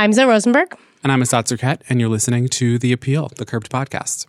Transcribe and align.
I'm 0.00 0.14
Zoe 0.14 0.24
Rosenberg. 0.24 0.74
And 1.02 1.12
I'm 1.12 1.20
Asad 1.20 1.44
Syrkett, 1.44 1.82
and 1.90 2.00
you're 2.00 2.08
listening 2.08 2.48
to 2.48 2.78
The 2.78 2.90
Appeal, 2.90 3.30
the 3.36 3.44
Curbed 3.44 3.70
podcast. 3.70 4.24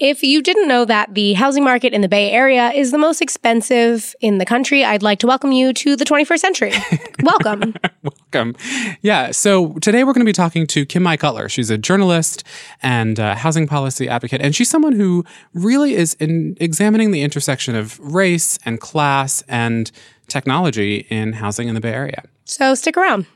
If 0.00 0.24
you 0.24 0.42
didn't 0.42 0.66
know 0.66 0.84
that 0.84 1.14
the 1.14 1.34
housing 1.34 1.62
market 1.62 1.92
in 1.92 2.00
the 2.00 2.08
Bay 2.08 2.32
Area 2.32 2.72
is 2.72 2.90
the 2.90 2.98
most 2.98 3.22
expensive 3.22 4.16
in 4.20 4.38
the 4.38 4.44
country, 4.44 4.84
I'd 4.84 5.04
like 5.04 5.20
to 5.20 5.28
welcome 5.28 5.52
you 5.52 5.72
to 5.72 5.94
the 5.94 6.04
21st 6.04 6.38
century. 6.40 6.72
welcome. 7.22 7.76
welcome. 8.02 8.56
Yeah. 9.02 9.30
So 9.30 9.74
today 9.74 10.02
we're 10.02 10.12
going 10.12 10.26
to 10.26 10.28
be 10.28 10.32
talking 10.32 10.66
to 10.66 10.84
Kim 10.84 11.04
Mai 11.04 11.16
Cutler. 11.16 11.48
She's 11.48 11.70
a 11.70 11.78
journalist 11.78 12.42
and 12.82 13.18
housing 13.18 13.68
policy 13.68 14.08
advocate, 14.08 14.40
and 14.40 14.52
she's 14.52 14.68
someone 14.68 14.94
who 14.94 15.24
really 15.54 15.94
is 15.94 16.14
in 16.14 16.56
examining 16.58 17.12
the 17.12 17.22
intersection 17.22 17.76
of 17.76 18.00
race 18.00 18.58
and 18.64 18.80
class 18.80 19.44
and 19.46 19.92
technology 20.32 21.06
in 21.10 21.34
housing 21.34 21.68
in 21.68 21.74
the 21.74 21.80
Bay 21.80 21.92
Area. 21.92 22.24
So 22.44 22.74
stick 22.74 22.96
around. 22.96 23.26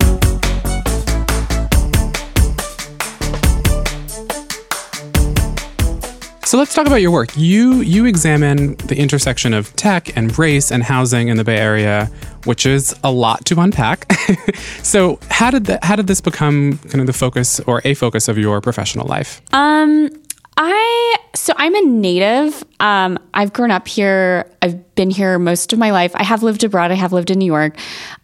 So 6.46 6.56
let's 6.58 6.74
talk 6.74 6.86
about 6.86 7.02
your 7.02 7.10
work. 7.10 7.30
You 7.36 7.80
you 7.80 8.04
examine 8.06 8.76
the 8.76 8.96
intersection 8.96 9.52
of 9.52 9.74
tech 9.74 10.16
and 10.16 10.38
race 10.38 10.70
and 10.70 10.82
housing 10.84 11.26
in 11.26 11.36
the 11.36 11.42
Bay 11.44 11.56
Area, 11.56 12.06
which 12.44 12.66
is 12.66 12.94
a 13.02 13.10
lot 13.10 13.44
to 13.46 13.58
unpack. 13.60 14.10
so 14.82 15.18
how 15.28 15.50
did 15.50 15.64
that 15.64 15.82
how 15.82 15.96
did 15.96 16.06
this 16.06 16.20
become 16.20 16.78
kind 16.78 17.00
of 17.00 17.08
the 17.08 17.12
focus 17.12 17.58
or 17.66 17.82
a 17.84 17.94
focus 17.94 18.28
of 18.28 18.38
your 18.38 18.60
professional 18.60 19.08
life? 19.08 19.42
Um 19.52 20.08
I 20.56 20.95
so 21.36 21.52
I'm 21.56 21.74
a 21.74 21.82
native. 21.82 22.64
Um, 22.80 23.18
I've 23.34 23.52
grown 23.52 23.70
up 23.70 23.86
here. 23.86 24.50
I've 24.62 24.94
been 24.94 25.10
here 25.10 25.38
most 25.38 25.72
of 25.72 25.78
my 25.78 25.90
life. 25.90 26.12
I 26.14 26.24
have 26.24 26.42
lived 26.42 26.64
abroad. 26.64 26.90
I 26.90 26.94
have 26.94 27.12
lived 27.12 27.30
in 27.30 27.38
New 27.38 27.46
York, 27.46 27.76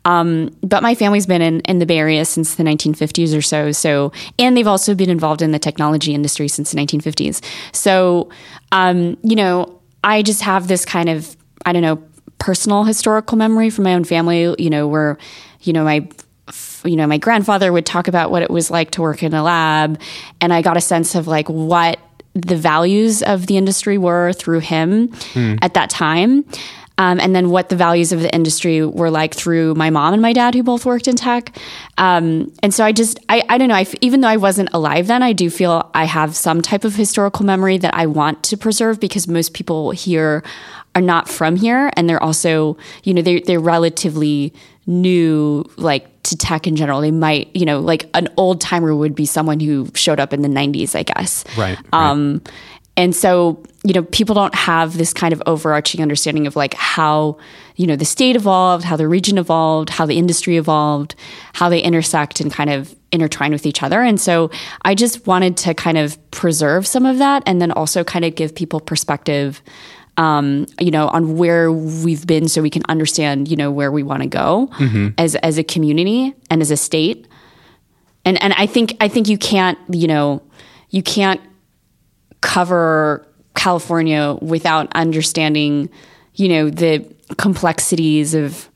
um, 0.05 0.57
but 0.63 0.83
my 0.83 0.95
family's 0.95 1.27
been 1.27 1.43
in, 1.43 1.61
in 1.61 1.79
the 1.79 1.87
Bay 1.87 1.99
Area 1.99 2.25
since 2.25 2.55
the 2.55 2.63
1950s 2.63 3.37
or 3.37 3.43
so. 3.43 3.71
So, 3.71 4.13
and 4.39 4.57
they've 4.57 4.67
also 4.67 4.95
been 4.95 5.11
involved 5.11 5.43
in 5.43 5.53
the 5.53 5.59
technology 5.59 6.15
industry 6.15 6.49
since 6.49 6.73
the 6.73 6.79
1950s. 6.79 7.45
So, 7.73 8.31
um, 8.73 9.19
you 9.23 9.37
know, 9.37 9.81
I 10.03 10.23
just 10.23 10.43
have 10.43 10.69
this 10.69 10.85
kind 10.85 11.09
of 11.09 11.37
I 11.65 11.73
don't 11.73 11.83
know 11.83 12.03
personal 12.39 12.83
historical 12.85 13.39
memory 13.39 13.71
from 13.71 13.85
my 13.85 13.95
own 13.95 14.05
family. 14.05 14.55
You 14.59 14.71
know, 14.71 14.89
where 14.89 15.19
you 15.61 15.73
know 15.73 15.85
my 15.85 16.09
you 16.85 16.97
know 16.97 17.07
my 17.07 17.19
grandfather 17.19 17.73
would 17.73 17.87
talk 17.87 18.09
about 18.09 18.31
what 18.31 18.43
it 18.43 18.51
was 18.51 18.71
like 18.71 18.91
to 18.93 19.03
work 19.03 19.23
in 19.23 19.35
a 19.35 19.43
lab, 19.43 20.01
and 20.41 20.53
I 20.53 20.63
got 20.63 20.77
a 20.77 20.81
sense 20.81 21.15
of 21.15 21.27
like 21.27 21.49
what 21.49 21.99
the 22.35 22.57
values 22.57 23.23
of 23.23 23.47
the 23.47 23.57
industry 23.57 23.99
were 23.99 24.33
through 24.33 24.61
him 24.61 25.09
mm. 25.09 25.59
at 25.63 25.75
that 25.75 25.91
time. 25.91 26.45
Um, 26.99 27.21
and 27.21 27.35
then 27.35 27.51
what 27.51 27.69
the 27.69 27.77
values 27.77 28.13
of 28.13 28.21
the 28.21 28.33
industry 28.35 28.85
were 28.85 29.11
like 29.11 29.35
through 29.35 29.75
my 29.75 29.91
mom 29.91 30.13
and 30.13 30.23
my 30.23 30.33
dad, 30.33 30.55
who 30.55 30.63
both 30.63 30.85
worked 30.85 31.09
in 31.09 31.17
tech. 31.17 31.57
Um, 31.99 32.53
and 32.63 32.73
so 32.73 32.85
I 32.85 32.93
just, 32.93 33.19
I, 33.29 33.43
I 33.49 33.59
don't 33.59 33.69
know, 33.69 33.75
I, 33.75 33.87
even 34.01 34.21
though 34.21 34.29
I 34.29 34.37
wasn't 34.37 34.69
alive 34.73 35.07
then, 35.07 35.23
I 35.23 35.33
do 35.33 35.51
feel 35.51 35.91
I 35.95 36.05
have 36.05 36.37
some 36.37 36.61
type 36.63 36.85
of 36.85 36.95
historical 36.95 37.45
memory 37.45 37.79
that 37.79 37.95
I 37.95 38.07
want 38.07 38.43
to 38.45 38.57
preserve 38.57 39.01
because 39.01 39.27
most 39.27 39.55
people 39.55 39.91
here 39.91 40.43
are 40.95 41.03
not 41.03 41.29
from 41.29 41.57
here. 41.57 41.91
And 41.97 42.09
they're 42.09 42.23
also, 42.23 42.77
you 43.05 43.15
know, 43.15 43.23
they're, 43.23 43.41
they're 43.41 43.61
relatively 43.61 44.53
new, 44.87 45.65
like 45.77 46.09
to 46.25 46.37
tech 46.37 46.67
in 46.67 46.77
general. 46.77 47.01
They 47.01 47.11
might, 47.11 47.55
you 47.55 47.65
know, 47.65 47.81
like 47.81 48.09
an 48.15 48.29
old 48.37 48.61
timer 48.61 48.95
would 48.95 49.15
be 49.15 49.27
someone 49.27 49.61
who 49.61 49.89
showed 49.95 50.21
up 50.21 50.33
in 50.33 50.43
the 50.43 50.49
90s, 50.49 50.95
I 50.95 51.03
guess. 51.03 51.45
Right. 51.57 51.79
Um, 51.93 52.43
right. 52.45 52.53
And 52.97 53.17
so, 53.17 53.63
you 53.85 53.95
know, 53.95 54.03
people 54.03 54.35
don't 54.35 54.55
have 54.55 54.99
this 54.99 55.13
kind 55.13 55.33
of 55.33 55.43
overarching 55.47 56.03
understanding 56.03 56.47
of 56.47 56.57
like 56.57 56.75
how, 56.75 57.39
you 57.77 57.87
know, 57.87 57.97
the 57.97 58.05
state 58.05 58.37
evolved, 58.37 58.85
how 58.85 58.97
the 58.97 59.09
region 59.09 59.39
evolved, 59.39 59.91
how 59.91 60.05
the 60.05 60.19
industry 60.19 60.57
evolved, 60.57 61.15
how 61.55 61.69
they 61.69 61.81
intersect 61.81 62.41
and 62.41 62.53
kind 62.53 62.69
of 62.69 62.95
intertwine 63.11 63.51
with 63.51 63.65
each 63.65 63.83
other. 63.83 64.03
And 64.03 64.21
so 64.21 64.51
I 64.83 64.95
just 64.95 65.27
wanted 65.27 65.57
to 65.59 65.75
kind 65.75 65.97
of 65.97 66.19
preserve 66.31 66.87
some 66.87 67.07
of 67.07 67.19
that 67.19 67.43
and 67.47 67.63
then 67.63 67.73
also 67.73 68.05
kind 68.05 68.25
of 68.25 68.35
give 68.35 68.55
people 68.55 68.79
perspective 68.79 69.63
um, 70.17 70.67
you 70.79 70.91
know, 70.91 71.09
on 71.09 71.39
where 71.39 71.73
we've 71.73 72.27
been 72.27 72.49
so 72.49 72.61
we 72.61 72.71
can 72.71 72.83
understand, 72.89 73.49
you 73.49 73.57
know, 73.57 73.71
where 73.71 73.91
we 73.91 74.03
want 74.03 74.23
to 74.23 74.29
go 74.29 74.69
mm-hmm. 74.75 75.09
as 75.17 75.37
as 75.37 75.57
a 75.57 75.65
community 75.65 76.35
and 76.51 76.61
as 76.61 76.71
a 76.71 76.77
state. 76.77 77.27
And 78.25 78.41
and 78.43 78.53
I 78.59 78.67
think 78.67 78.97
I 79.01 79.09
think 79.09 79.29
you 79.29 79.39
can't, 79.39 79.79
you 79.89 80.07
know, 80.07 80.43
you 80.91 81.03
can't 81.03 81.41
cover 82.43 83.27
California 83.55 84.37
without 84.43 84.93
understanding, 84.95 85.89
you 86.35 86.49
know, 86.49 86.69
the 86.69 87.11
complexities 87.39 88.35
of 88.35 88.69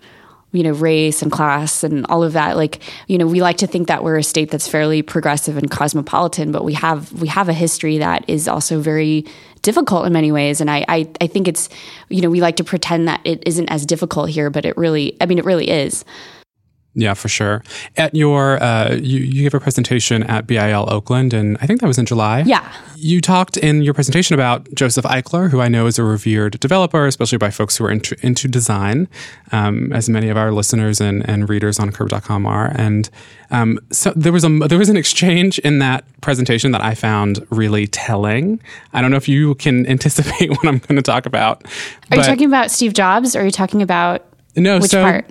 you 0.52 0.62
know 0.62 0.72
race 0.72 1.20
and 1.20 1.30
class 1.30 1.84
and 1.84 2.06
all 2.06 2.22
of 2.22 2.32
that. 2.32 2.56
Like 2.56 2.80
you 3.08 3.18
know 3.18 3.26
we 3.26 3.42
like 3.42 3.58
to 3.58 3.66
think 3.66 3.88
that 3.88 4.02
we're 4.02 4.16
a 4.16 4.22
state 4.22 4.50
that's 4.50 4.66
fairly 4.66 5.02
progressive 5.02 5.58
and 5.58 5.70
cosmopolitan 5.70 6.50
but 6.50 6.64
we 6.64 6.72
have 6.74 7.12
we 7.12 7.28
have 7.28 7.50
a 7.50 7.52
history 7.52 7.98
that 7.98 8.24
is 8.28 8.48
also 8.48 8.80
very 8.80 9.26
difficult 9.60 10.06
in 10.06 10.12
many 10.12 10.32
ways. 10.32 10.60
And 10.60 10.70
I, 10.70 10.84
I 10.88 11.08
i 11.20 11.26
think 11.26 11.46
it's 11.48 11.68
you 12.08 12.22
know 12.22 12.30
we 12.30 12.40
like 12.40 12.56
to 12.56 12.64
pretend 12.64 13.06
that 13.08 13.20
it 13.24 13.42
isn't 13.46 13.68
as 13.68 13.84
difficult 13.84 14.30
here 14.30 14.48
but 14.48 14.64
it 14.64 14.76
really 14.76 15.16
i 15.20 15.26
mean 15.26 15.38
it 15.38 15.44
really 15.44 15.68
is 15.68 16.04
yeah, 16.96 17.12
for 17.12 17.28
sure. 17.28 17.62
At 17.98 18.14
your, 18.14 18.60
uh, 18.62 18.94
you, 18.94 19.20
you 19.20 19.42
gave 19.42 19.52
a 19.52 19.60
presentation 19.60 20.22
at 20.22 20.46
BIL 20.46 20.88
Oakland, 20.90 21.34
and 21.34 21.58
I 21.60 21.66
think 21.66 21.80
that 21.82 21.86
was 21.86 21.98
in 21.98 22.06
July. 22.06 22.40
Yeah. 22.46 22.66
You 22.96 23.20
talked 23.20 23.58
in 23.58 23.82
your 23.82 23.92
presentation 23.92 24.32
about 24.32 24.72
Joseph 24.74 25.04
Eichler, 25.04 25.50
who 25.50 25.60
I 25.60 25.68
know 25.68 25.86
is 25.86 25.98
a 25.98 26.04
revered 26.04 26.58
developer, 26.58 27.06
especially 27.06 27.36
by 27.36 27.50
folks 27.50 27.76
who 27.76 27.84
are 27.84 27.90
into, 27.90 28.16
into 28.26 28.48
design, 28.48 29.08
um, 29.52 29.92
as 29.92 30.08
many 30.08 30.30
of 30.30 30.38
our 30.38 30.50
listeners 30.52 30.98
and, 30.98 31.28
and 31.28 31.50
readers 31.50 31.78
on 31.78 31.92
Curbed.com 31.92 32.46
are. 32.46 32.72
And 32.74 33.10
um, 33.50 33.78
so 33.90 34.14
there 34.16 34.32
was 34.32 34.44
a 34.44 34.48
there 34.48 34.78
was 34.78 34.88
an 34.88 34.96
exchange 34.96 35.58
in 35.60 35.78
that 35.80 36.04
presentation 36.22 36.72
that 36.72 36.82
I 36.82 36.94
found 36.94 37.46
really 37.50 37.86
telling. 37.86 38.58
I 38.94 39.02
don't 39.02 39.10
know 39.10 39.18
if 39.18 39.28
you 39.28 39.54
can 39.56 39.86
anticipate 39.90 40.48
what 40.48 40.66
I'm 40.66 40.78
going 40.78 40.96
to 40.96 41.02
talk 41.02 41.26
about. 41.26 41.66
Are 42.10 42.16
you 42.16 42.22
talking 42.22 42.46
about 42.46 42.70
Steve 42.70 42.94
Jobs? 42.94 43.36
Or 43.36 43.42
are 43.42 43.44
you 43.44 43.50
talking 43.50 43.82
about 43.82 44.24
no? 44.56 44.78
Which 44.78 44.90
so, 44.90 45.02
part? 45.02 45.30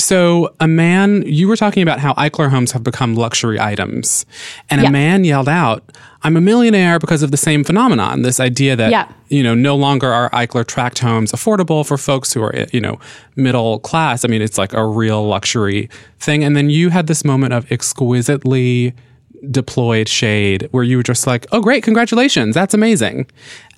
So, 0.00 0.54
a 0.60 0.68
man, 0.68 1.22
you 1.26 1.48
were 1.48 1.56
talking 1.56 1.82
about 1.82 1.98
how 1.98 2.14
Eichler 2.14 2.50
homes 2.50 2.70
have 2.70 2.84
become 2.84 3.16
luxury 3.16 3.58
items. 3.58 4.26
And 4.70 4.80
yeah. 4.80 4.88
a 4.88 4.90
man 4.92 5.24
yelled 5.24 5.48
out, 5.48 5.82
I'm 6.22 6.36
a 6.36 6.40
millionaire 6.40 7.00
because 7.00 7.22
of 7.22 7.32
the 7.32 7.36
same 7.36 7.64
phenomenon. 7.64 8.22
This 8.22 8.38
idea 8.38 8.76
that, 8.76 8.92
yeah. 8.92 9.10
you 9.28 9.42
know, 9.42 9.54
no 9.54 9.74
longer 9.74 10.12
are 10.12 10.30
Eichler 10.30 10.64
tract 10.64 11.00
homes 11.00 11.32
affordable 11.32 11.86
for 11.86 11.98
folks 11.98 12.32
who 12.32 12.42
are, 12.42 12.54
you 12.72 12.80
know, 12.80 13.00
middle 13.34 13.80
class. 13.80 14.24
I 14.24 14.28
mean, 14.28 14.40
it's 14.40 14.56
like 14.56 14.72
a 14.72 14.86
real 14.86 15.26
luxury 15.26 15.90
thing. 16.20 16.44
And 16.44 16.56
then 16.56 16.70
you 16.70 16.90
had 16.90 17.08
this 17.08 17.24
moment 17.24 17.52
of 17.52 17.70
exquisitely 17.70 18.94
deployed 19.50 20.08
shade 20.08 20.68
where 20.72 20.84
you 20.84 20.96
were 20.96 21.02
just 21.02 21.26
like, 21.26 21.46
"Oh, 21.52 21.60
great, 21.60 21.82
congratulations, 21.84 22.54
that's 22.54 22.74
amazing," 22.74 23.26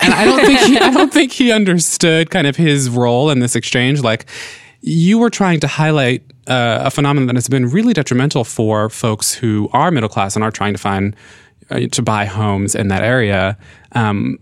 and 0.00 0.14
I 0.14 0.24
don't 0.24 0.40
think 0.40 0.58
he, 0.60 0.78
I 0.80 0.90
don't 0.90 1.12
think 1.12 1.32
he 1.32 1.52
understood 1.52 2.30
kind 2.30 2.46
of 2.46 2.56
his 2.56 2.88
role 2.88 3.30
in 3.30 3.40
this 3.40 3.54
exchange. 3.54 4.00
Like, 4.00 4.26
you 4.80 5.18
were 5.18 5.30
trying 5.30 5.60
to 5.60 5.66
highlight 5.66 6.22
uh, 6.46 6.82
a 6.84 6.90
phenomenon 6.90 7.26
that 7.26 7.36
has 7.36 7.48
been 7.48 7.68
really 7.68 7.92
detrimental 7.92 8.44
for 8.44 8.88
folks 8.88 9.34
who 9.34 9.68
are 9.72 9.90
middle 9.90 10.08
class 10.08 10.36
and 10.36 10.44
are 10.44 10.50
trying 10.50 10.72
to 10.72 10.78
find 10.78 11.14
uh, 11.70 11.80
to 11.92 12.02
buy 12.02 12.24
homes 12.24 12.74
in 12.74 12.88
that 12.88 13.02
area. 13.02 13.56
Um, 13.92 14.38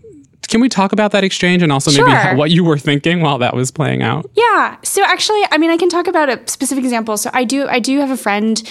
can 0.47 0.61
we 0.61 0.69
talk 0.69 0.93
about 0.93 1.11
that 1.11 1.23
exchange 1.23 1.61
and 1.61 1.71
also 1.71 1.91
sure. 1.91 2.07
maybe 2.07 2.17
how, 2.17 2.35
what 2.35 2.49
you 2.49 2.63
were 2.63 2.77
thinking 2.77 3.21
while 3.21 3.37
that 3.37 3.55
was 3.55 3.69
playing 3.69 4.01
out? 4.01 4.29
Yeah. 4.33 4.77
So 4.83 5.03
actually, 5.03 5.43
I 5.51 5.59
mean, 5.59 5.69
I 5.69 5.77
can 5.77 5.89
talk 5.89 6.07
about 6.07 6.29
a 6.29 6.47
specific 6.47 6.83
example. 6.83 7.17
So 7.17 7.29
I 7.33 7.43
do, 7.43 7.67
I 7.67 7.79
do 7.79 7.99
have 7.99 8.09
a 8.09 8.17
friend 8.17 8.61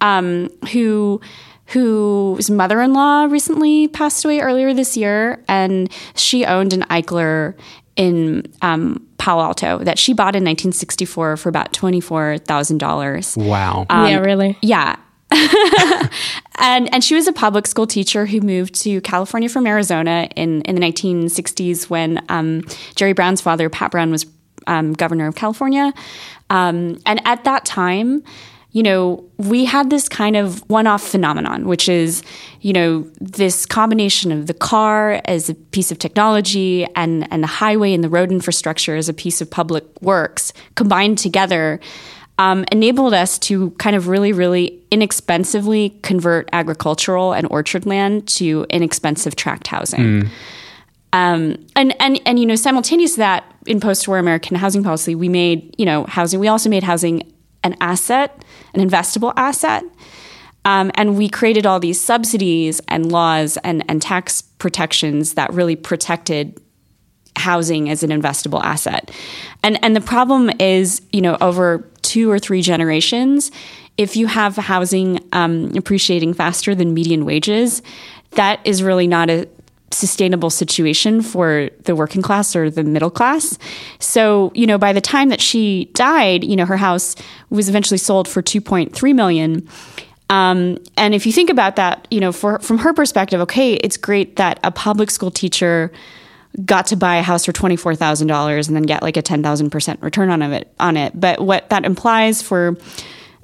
um, 0.00 0.48
who 0.72 1.20
whose 1.66 2.50
mother-in-law 2.50 3.24
recently 3.24 3.88
passed 3.88 4.24
away 4.24 4.40
earlier 4.40 4.72
this 4.72 4.96
year, 4.96 5.44
and 5.48 5.92
she 6.14 6.46
owned 6.46 6.72
an 6.72 6.80
Eichler 6.84 7.54
in 7.98 8.44
um, 8.62 9.06
Palo 9.18 9.42
Alto 9.42 9.78
that 9.78 9.98
she 9.98 10.14
bought 10.14 10.34
in 10.34 10.44
1964 10.44 11.36
for 11.36 11.48
about 11.50 11.74
$24,000. 11.74 13.36
Wow. 13.36 13.86
Um, 13.90 14.08
yeah, 14.08 14.18
really? 14.20 14.56
Yeah. 14.62 14.96
and 16.58 16.92
and 16.94 17.04
she 17.04 17.14
was 17.14 17.26
a 17.26 17.34
public 17.34 17.66
school 17.66 17.86
teacher 17.86 18.24
who 18.24 18.40
moved 18.40 18.74
to 18.74 19.02
California 19.02 19.50
from 19.50 19.66
Arizona 19.66 20.26
in, 20.36 20.62
in 20.62 20.74
the 20.74 20.80
1960s 20.80 21.90
when 21.90 22.24
um, 22.30 22.62
Jerry 22.94 23.12
Brown's 23.12 23.42
father, 23.42 23.68
Pat 23.68 23.90
Brown, 23.90 24.10
was 24.10 24.24
um, 24.66 24.94
governor 24.94 25.26
of 25.26 25.34
California. 25.34 25.92
Um, 26.48 26.98
and 27.04 27.20
at 27.26 27.44
that 27.44 27.66
time, 27.66 28.22
you 28.72 28.82
know, 28.82 29.24
we 29.38 29.64
had 29.64 29.88
this 29.88 30.08
kind 30.08 30.36
of 30.36 30.60
one 30.68 30.86
off 30.86 31.02
phenomenon, 31.02 31.66
which 31.66 31.88
is, 31.88 32.22
you 32.60 32.72
know, 32.72 33.06
this 33.20 33.64
combination 33.64 34.30
of 34.30 34.46
the 34.46 34.54
car 34.54 35.22
as 35.24 35.48
a 35.48 35.54
piece 35.54 35.90
of 35.90 35.98
technology 35.98 36.86
and, 36.94 37.26
and 37.32 37.42
the 37.42 37.48
highway 37.48 37.94
and 37.94 38.04
the 38.04 38.10
road 38.10 38.30
infrastructure 38.30 38.94
as 38.94 39.08
a 39.08 39.14
piece 39.14 39.40
of 39.40 39.50
public 39.50 39.84
works 40.02 40.52
combined 40.74 41.16
together 41.16 41.80
um, 42.38 42.64
enabled 42.70 43.14
us 43.14 43.38
to 43.38 43.70
kind 43.72 43.96
of 43.96 44.06
really, 44.06 44.32
really 44.32 44.80
inexpensively 44.90 45.90
convert 46.02 46.48
agricultural 46.52 47.32
and 47.32 47.48
orchard 47.50 47.86
land 47.86 48.28
to 48.28 48.66
inexpensive 48.70 49.34
tract 49.34 49.66
housing. 49.66 50.00
Mm. 50.00 50.28
Um, 51.12 51.66
and, 51.74 51.94
and, 52.00 52.20
and, 52.26 52.38
you 52.38 52.44
know, 52.44 52.54
simultaneous 52.54 53.12
to 53.12 53.18
that, 53.18 53.44
in 53.66 53.80
post 53.80 54.06
war 54.06 54.18
American 54.18 54.56
housing 54.56 54.82
policy, 54.82 55.14
we 55.14 55.28
made, 55.28 55.74
you 55.78 55.86
know, 55.86 56.04
housing, 56.04 56.38
we 56.38 56.48
also 56.48 56.68
made 56.68 56.82
housing 56.82 57.27
an 57.64 57.76
asset, 57.80 58.44
an 58.74 58.86
investable 58.86 59.32
asset. 59.36 59.84
Um, 60.64 60.90
and 60.94 61.16
we 61.16 61.28
created 61.28 61.66
all 61.66 61.80
these 61.80 62.00
subsidies 62.00 62.80
and 62.88 63.10
laws 63.10 63.56
and, 63.64 63.84
and 63.88 64.02
tax 64.02 64.42
protections 64.42 65.34
that 65.34 65.52
really 65.52 65.76
protected 65.76 66.60
housing 67.36 67.88
as 67.88 68.02
an 68.02 68.10
investable 68.10 68.62
asset. 68.62 69.10
And 69.62 69.82
and 69.82 69.94
the 69.94 70.00
problem 70.00 70.50
is, 70.58 71.00
you 71.12 71.20
know, 71.20 71.36
over 71.40 71.88
two 72.02 72.30
or 72.30 72.38
three 72.38 72.62
generations, 72.62 73.50
if 73.96 74.16
you 74.16 74.26
have 74.26 74.56
housing 74.56 75.20
um, 75.32 75.72
appreciating 75.76 76.34
faster 76.34 76.74
than 76.74 76.94
median 76.94 77.24
wages, 77.24 77.82
that 78.32 78.60
is 78.64 78.82
really 78.82 79.06
not 79.06 79.30
a 79.30 79.48
sustainable 79.90 80.50
situation 80.50 81.22
for 81.22 81.70
the 81.84 81.96
working 81.96 82.22
class 82.22 82.54
or 82.54 82.70
the 82.70 82.84
middle 82.84 83.10
class. 83.10 83.58
So, 83.98 84.52
you 84.54 84.66
know, 84.66 84.78
by 84.78 84.92
the 84.92 85.00
time 85.00 85.28
that 85.30 85.40
she 85.40 85.86
died, 85.94 86.44
you 86.44 86.56
know, 86.56 86.66
her 86.66 86.76
house 86.76 87.16
was 87.50 87.68
eventually 87.68 87.98
sold 87.98 88.28
for 88.28 88.42
2.3 88.42 89.14
million. 89.14 89.68
Um, 90.30 90.78
and 90.96 91.14
if 91.14 91.24
you 91.24 91.32
think 91.32 91.48
about 91.48 91.76
that, 91.76 92.06
you 92.10 92.20
know, 92.20 92.32
for, 92.32 92.58
from 92.58 92.78
her 92.78 92.92
perspective, 92.92 93.40
okay, 93.42 93.74
it's 93.74 93.96
great 93.96 94.36
that 94.36 94.60
a 94.62 94.70
public 94.70 95.10
school 95.10 95.30
teacher 95.30 95.90
got 96.64 96.86
to 96.86 96.96
buy 96.96 97.16
a 97.16 97.22
house 97.22 97.44
for 97.44 97.52
twenty 97.52 97.76
four 97.76 97.94
thousand 97.94 98.26
dollars 98.26 98.68
and 98.68 98.76
then 98.76 98.82
get 98.82 99.02
like 99.02 99.16
a 99.16 99.22
ten 99.22 99.42
thousand 99.42 99.70
percent 99.70 100.00
return 100.02 100.30
on 100.30 100.42
it 100.42 100.72
on 100.80 100.96
it. 100.96 101.18
But 101.18 101.40
what 101.40 101.68
that 101.70 101.84
implies 101.84 102.42
for 102.42 102.76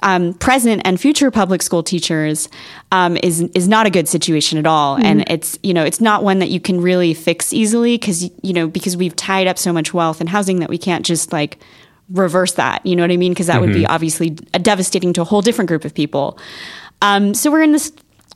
um, 0.05 0.35
present 0.35 0.83
and 0.85 1.01
future 1.01 1.31
public 1.31 1.62
school 1.62 1.83
teachers 1.83 2.49
um, 2.93 3.17
is 3.17 3.41
is 3.55 3.67
not 3.67 3.87
a 3.87 3.91
good 3.91 4.06
situation 4.06 4.59
at 4.59 4.67
all, 4.67 4.97
mm-hmm. 4.97 5.06
and 5.06 5.25
it's 5.29 5.59
you 5.62 5.75
know 5.75 5.83
it's 5.83 6.01
not 6.01 6.23
one 6.23 6.39
that 6.39 6.51
you 6.51 6.61
can 6.61 6.81
really 6.81 7.15
fix 7.15 7.53
easily 7.53 7.97
because 7.97 8.31
you 8.43 8.53
know 8.53 8.69
because 8.69 8.97
we've 8.97 9.17
tied 9.17 9.47
up 9.47 9.59
so 9.59 9.73
much 9.73 9.93
wealth 9.93 10.21
and 10.21 10.29
housing 10.29 10.61
that 10.61 10.69
we 10.69 10.79
can't 10.79 11.05
just 11.05 11.33
like 11.33 11.59
reverse 12.11 12.53
that. 12.53 12.85
You 12.85 12.97
know 12.97 13.03
what 13.03 13.11
I 13.11 13.17
mean? 13.17 13.33
Because 13.33 13.47
that 13.47 13.55
mm-hmm. 13.55 13.61
would 13.62 13.73
be 13.73 13.83
mm-hmm. 13.83 13.93
obviously 13.93 14.31
devastating 14.31 15.15
to 15.15 15.23
a 15.23 15.25
whole 15.25 15.41
different 15.41 15.69
group 15.69 15.87
of 15.87 15.95
people. 15.95 16.39
Um, 17.01 17.33
so 17.33 17.51
we're 17.51 17.62
in 17.62 17.73
this 17.73 17.91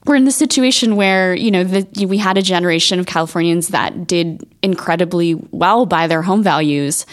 we're 0.07 0.17
in 0.17 0.25
the 0.25 0.33
situation 0.33 0.97
where 0.97 1.35
you 1.35 1.51
know 1.51 1.65
the, 1.65 2.07
we 2.07 2.17
had 2.17 2.39
a 2.39 2.43
generation 2.43 2.99
of 2.99 3.05
Californians 3.05 3.69
that 3.69 4.07
did 4.07 4.49
incredibly 4.63 5.35
well 5.51 5.85
by 5.85 6.07
their 6.07 6.23
home 6.23 6.43
values, 6.43 7.05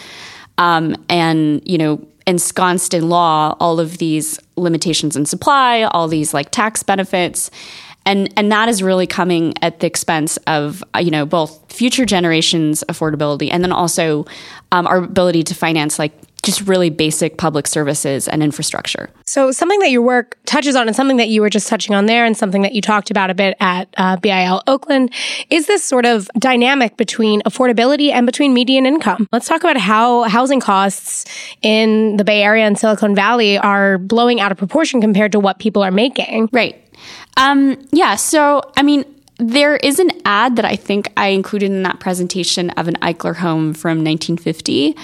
um, 0.58 0.96
and 1.10 1.62
you 1.66 1.78
know 1.78 2.08
ensconced 2.28 2.94
in 2.94 3.10
law 3.10 3.56
all 3.60 3.80
of 3.80 3.98
these 3.98 4.40
limitations 4.56 5.16
in 5.16 5.26
supply, 5.26 5.84
all 5.84 6.08
these 6.08 6.34
like 6.34 6.52
tax 6.52 6.84
benefits, 6.84 7.52
and 8.06 8.32
and 8.38 8.52
that 8.52 8.70
is 8.70 8.82
really 8.82 9.08
coming 9.08 9.54
at 9.62 9.80
the 9.80 9.88
expense 9.88 10.38
of 10.48 10.84
uh, 10.96 11.00
you 11.00 11.12
know 11.12 11.26
both 11.26 11.72
future 11.72 12.06
generations 12.06 12.84
affordability 12.90 13.50
and 13.52 13.64
then 13.64 13.72
also 13.72 14.26
um, 14.72 14.88
our 14.88 14.98
ability 14.98 15.44
to 15.44 15.54
finance 15.54 16.00
like 16.00 16.14
just 16.46 16.62
really 16.68 16.90
basic 16.90 17.38
public 17.38 17.68
services 17.68 18.28
and 18.28 18.42
infrastructure. 18.42 19.10
So, 19.26 19.52
something 19.52 19.80
that 19.80 19.90
your 19.90 20.04
work 20.04 20.38
touches 20.46 20.76
on, 20.76 20.88
and 20.88 20.96
something 20.96 21.18
that 21.18 21.28
you 21.28 21.42
were 21.42 21.50
just 21.50 21.68
touching 21.68 21.96
on 21.96 22.06
there, 22.06 22.24
and 22.24 22.38
something 22.38 22.62
that 22.62 22.74
you 22.74 22.82
talked 22.82 23.12
about 23.12 23.30
a 23.30 23.34
bit 23.34 23.58
at 23.60 23.94
uh, 23.98 24.18
BIL 24.18 24.62
Oakland, 24.68 25.12
is 25.50 25.68
this 25.68 25.84
sort 25.84 26.06
of 26.06 26.30
dynamic 26.38 26.96
between 26.98 27.42
affordability 27.42 28.12
and 28.12 28.26
between 28.26 28.54
median 28.54 28.86
income. 28.86 29.28
Let's 29.32 29.48
talk 29.48 29.62
about 29.62 29.78
how 29.78 30.24
housing 30.24 30.60
costs 30.60 31.26
in 31.62 32.18
the 32.18 32.24
Bay 32.24 32.44
Area 32.44 32.66
and 32.66 32.78
Silicon 32.78 33.16
Valley 33.16 33.58
are 33.58 33.98
blowing 33.98 34.40
out 34.40 34.52
of 34.52 34.58
proportion 34.58 35.02
compared 35.02 35.32
to 35.32 35.40
what 35.40 35.60
people 35.60 35.84
are 35.84 35.92
making. 35.92 36.50
Right. 36.52 36.82
Um, 37.38 37.78
yeah. 37.92 38.16
So, 38.16 38.62
I 38.78 38.84
mean, 38.84 39.04
there 39.38 39.76
is 39.78 40.00
an 40.00 40.12
ad 40.24 40.56
that 40.56 40.66
I 40.66 40.76
think 40.76 41.12
I 41.18 41.28
included 41.28 41.72
in 41.72 41.84
that 41.84 42.00
presentation 42.00 42.70
of 42.72 42.88
an 42.88 42.96
Eichler 43.02 43.36
home 43.36 43.74
from 43.74 44.04
1950 44.04 44.96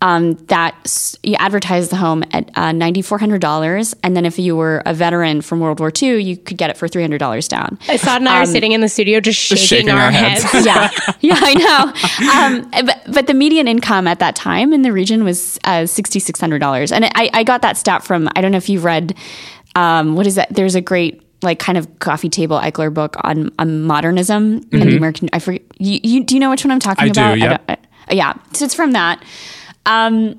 um, 0.00 0.34
that 0.46 1.14
you 1.24 1.34
advertised 1.34 1.90
the 1.90 1.96
home 1.96 2.22
at 2.30 2.48
uh, 2.50 2.70
$9,400. 2.70 3.94
And 4.04 4.16
then 4.16 4.24
if 4.24 4.38
you 4.38 4.54
were 4.54 4.82
a 4.86 4.94
veteran 4.94 5.40
from 5.42 5.58
World 5.58 5.80
War 5.80 5.90
II, 5.90 6.22
you 6.22 6.36
could 6.36 6.56
get 6.56 6.70
it 6.70 6.76
for 6.76 6.86
$300 6.86 7.48
down. 7.48 7.78
Saad 7.80 8.20
and 8.20 8.28
I 8.28 8.36
um, 8.36 8.42
are 8.42 8.46
sitting 8.46 8.72
in 8.72 8.80
the 8.80 8.88
studio 8.88 9.18
just 9.18 9.40
shaking, 9.40 9.56
just 9.56 9.68
shaking 9.68 9.90
our, 9.90 9.98
our, 9.98 10.10
heads. 10.10 10.44
heads. 10.44 10.66
yeah. 10.66 10.90
Yeah, 11.20 11.34
I 11.36 11.54
know. 11.54 12.32
Um, 12.32 12.86
but, 12.86 13.02
but, 13.12 13.26
the 13.26 13.34
median 13.34 13.66
income 13.66 14.06
at 14.06 14.20
that 14.20 14.36
time 14.36 14.72
in 14.72 14.82
the 14.82 14.92
region 14.92 15.24
was 15.24 15.58
uh, 15.64 15.82
$6,600. 15.82 16.92
And 16.92 17.04
I, 17.06 17.30
I, 17.32 17.42
got 17.42 17.62
that 17.62 17.76
stat 17.76 18.04
from, 18.04 18.28
I 18.36 18.40
don't 18.40 18.52
know 18.52 18.56
if 18.56 18.68
you've 18.68 18.84
read, 18.84 19.14
um, 19.74 20.14
what 20.14 20.26
is 20.26 20.36
that? 20.36 20.48
There's 20.50 20.74
a 20.74 20.80
great 20.80 21.22
like 21.42 21.58
kind 21.58 21.76
of 21.76 21.98
coffee 21.98 22.28
table 22.28 22.58
Eichler 22.58 22.92
book 22.92 23.16
on, 23.24 23.50
on 23.58 23.82
modernism 23.82 24.60
mm-hmm. 24.60 24.80
and 24.80 24.92
the. 24.92 24.96
American. 24.96 25.28
I 25.32 25.38
forget. 25.40 25.62
You, 25.78 26.00
you, 26.02 26.24
do 26.24 26.34
you 26.34 26.40
know 26.40 26.50
which 26.50 26.64
one 26.64 26.72
I'm 26.72 26.80
talking 26.80 27.04
I 27.04 27.08
about? 27.08 27.34
Do, 27.34 27.40
yep. 27.40 27.64
I, 27.68 27.76
I, 28.08 28.14
yeah. 28.14 28.34
So 28.52 28.64
it's 28.64 28.74
from 28.74 28.92
that. 28.92 29.22
Um, 29.88 30.38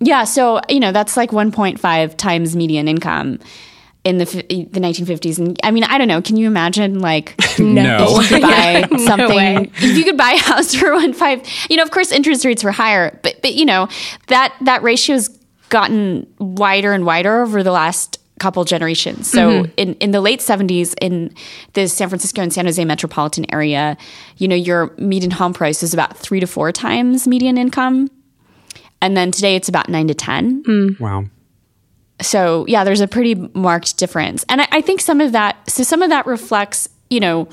yeah, 0.00 0.24
so 0.24 0.60
you 0.68 0.80
know 0.80 0.92
that's 0.92 1.16
like 1.16 1.30
1.5 1.30 2.16
times 2.16 2.56
median 2.56 2.88
income 2.88 3.38
in 4.04 4.18
the 4.18 4.24
the 4.24 4.80
1950s, 4.80 5.38
and 5.38 5.58
I 5.62 5.70
mean 5.70 5.84
I 5.84 5.98
don't 5.98 6.08
know. 6.08 6.22
Can 6.22 6.36
you 6.36 6.46
imagine 6.46 7.00
like 7.00 7.34
no, 7.58 8.18
if 8.20 8.30
you 8.30 8.36
could 8.36 8.42
buy 8.42 8.88
something? 8.98 9.54
no 9.54 9.70
if 9.76 9.96
you 9.96 10.04
could 10.04 10.16
buy 10.16 10.32
a 10.32 10.38
house 10.38 10.74
for 10.74 10.92
one 10.92 11.12
five, 11.12 11.46
you 11.68 11.76
know, 11.76 11.82
of 11.82 11.90
course 11.90 12.12
interest 12.12 12.44
rates 12.44 12.62
were 12.64 12.72
higher, 12.72 13.18
but 13.22 13.40
but 13.42 13.54
you 13.54 13.64
know 13.64 13.88
that 14.28 14.54
that 14.62 14.82
ratio's 14.82 15.28
gotten 15.70 16.26
wider 16.38 16.92
and 16.92 17.04
wider 17.06 17.42
over 17.42 17.62
the 17.62 17.72
last 17.72 18.20
couple 18.38 18.64
generations. 18.64 19.30
So 19.30 19.64
mm-hmm. 19.64 19.72
in, 19.76 19.94
in 19.94 20.10
the 20.10 20.20
late 20.20 20.40
70s 20.40 20.94
in 21.00 21.32
the 21.72 21.88
San 21.88 22.08
Francisco 22.08 22.42
and 22.42 22.52
San 22.52 22.64
Jose 22.66 22.84
metropolitan 22.84 23.46
area, 23.52 23.96
you 24.36 24.48
know, 24.48 24.56
your 24.56 24.92
median 24.98 25.30
home 25.30 25.54
price 25.54 25.82
is 25.82 25.94
about 25.94 26.16
three 26.16 26.40
to 26.40 26.46
four 26.46 26.72
times 26.72 27.26
median 27.26 27.56
income. 27.56 28.10
And 29.04 29.14
then 29.14 29.30
today 29.30 29.54
it's 29.54 29.68
about 29.68 29.90
nine 29.90 30.08
to 30.08 30.14
10. 30.14 30.62
Mm. 30.64 30.98
Wow. 30.98 31.26
So, 32.22 32.64
yeah, 32.66 32.84
there's 32.84 33.02
a 33.02 33.06
pretty 33.06 33.34
marked 33.52 33.98
difference. 33.98 34.46
And 34.48 34.62
I, 34.62 34.68
I 34.72 34.80
think 34.80 35.02
some 35.02 35.20
of 35.20 35.32
that, 35.32 35.56
so 35.68 35.82
some 35.82 36.00
of 36.00 36.08
that 36.08 36.24
reflects, 36.24 36.88
you 37.10 37.20
know, 37.20 37.46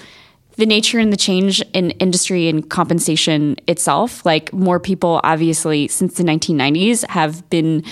the 0.56 0.66
nature 0.66 0.98
and 0.98 1.12
the 1.12 1.18
change 1.18 1.62
in 1.74 1.92
industry 1.92 2.48
and 2.48 2.70
compensation 2.70 3.58
itself. 3.68 4.26
Like 4.26 4.54
more 4.54 4.80
people, 4.80 5.20
obviously, 5.26 5.90
since 5.90 6.16
the 6.16 6.24
1990s, 6.24 7.06
have 7.10 7.50
been 7.50 7.84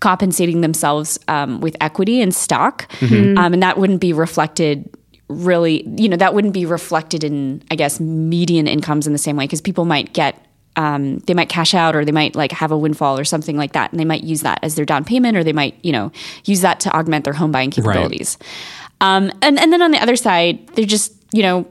compensating 0.00 0.60
themselves 0.60 1.16
um, 1.28 1.60
with 1.60 1.76
equity 1.80 2.20
and 2.20 2.34
stock, 2.34 2.90
mm-hmm. 2.94 3.38
um, 3.38 3.52
and 3.52 3.62
that 3.62 3.78
wouldn't 3.78 4.00
be 4.00 4.12
reflected. 4.12 4.88
Really, 5.28 5.86
you 5.96 6.08
know, 6.08 6.16
that 6.16 6.34
wouldn't 6.34 6.52
be 6.52 6.66
reflected 6.66 7.22
in, 7.22 7.62
I 7.70 7.76
guess, 7.76 8.00
median 8.00 8.66
incomes 8.66 9.06
in 9.06 9.12
the 9.12 9.18
same 9.18 9.36
way 9.36 9.44
because 9.44 9.60
people 9.60 9.84
might 9.84 10.12
get 10.12 10.44
um, 10.76 11.18
they 11.18 11.34
might 11.34 11.48
cash 11.48 11.74
out 11.74 11.94
or 11.94 12.04
they 12.04 12.12
might 12.12 12.34
like 12.34 12.52
have 12.52 12.72
a 12.72 12.78
windfall 12.78 13.18
or 13.18 13.24
something 13.24 13.56
like 13.56 13.72
that 13.72 13.90
and 13.92 14.00
they 14.00 14.04
might 14.04 14.24
use 14.24 14.42
that 14.42 14.58
as 14.62 14.74
their 14.74 14.84
down 14.84 15.04
payment 15.04 15.36
or 15.36 15.44
they 15.44 15.52
might 15.52 15.76
you 15.82 15.92
know 15.92 16.10
use 16.44 16.60
that 16.62 16.80
to 16.80 16.90
augment 16.96 17.24
their 17.24 17.32
home 17.32 17.52
buying 17.52 17.70
capabilities 17.70 18.38
right. 19.00 19.16
um, 19.16 19.30
and, 19.42 19.58
and 19.58 19.72
then 19.72 19.82
on 19.82 19.90
the 19.90 19.98
other 19.98 20.16
side 20.16 20.66
they're 20.68 20.84
just 20.84 21.12
you 21.32 21.42
know 21.42 21.66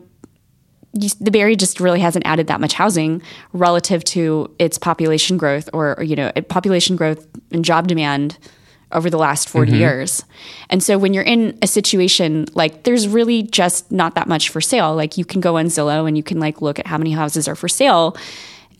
the 0.93 1.31
Bay 1.31 1.41
Area 1.41 1.55
just 1.55 1.79
really 1.79 1.99
hasn't 1.99 2.25
added 2.25 2.47
that 2.47 2.61
much 2.61 2.73
housing 2.73 3.21
relative 3.51 4.03
to 4.03 4.53
its 4.59 4.77
population 4.77 5.37
growth 5.37 5.67
or, 5.73 5.97
or 5.97 6.03
you 6.03 6.15
know 6.15 6.31
population 6.49 6.95
growth 6.95 7.27
and 7.51 7.65
job 7.65 7.87
demand 7.87 8.37
over 8.91 9.09
the 9.09 9.17
last 9.17 9.49
40 9.49 9.71
mm-hmm. 9.71 9.79
years. 9.81 10.23
And 10.69 10.83
so 10.83 10.99
when 10.99 11.15
you're 11.15 11.23
in 11.23 11.57
a 11.63 11.67
situation 11.67 12.45
like 12.53 12.83
there's 12.83 13.07
really 13.07 13.41
just 13.41 13.91
not 13.91 14.13
that 14.13 14.27
much 14.27 14.49
for 14.49 14.61
sale, 14.61 14.95
like 14.95 15.17
you 15.17 15.25
can 15.25 15.41
go 15.41 15.57
on 15.57 15.65
Zillow 15.65 16.07
and 16.07 16.15
you 16.15 16.21
can 16.21 16.39
like 16.39 16.61
look 16.61 16.77
at 16.77 16.85
how 16.85 16.99
many 16.99 17.11
houses 17.11 17.47
are 17.47 17.55
for 17.55 17.67
sale 17.67 18.15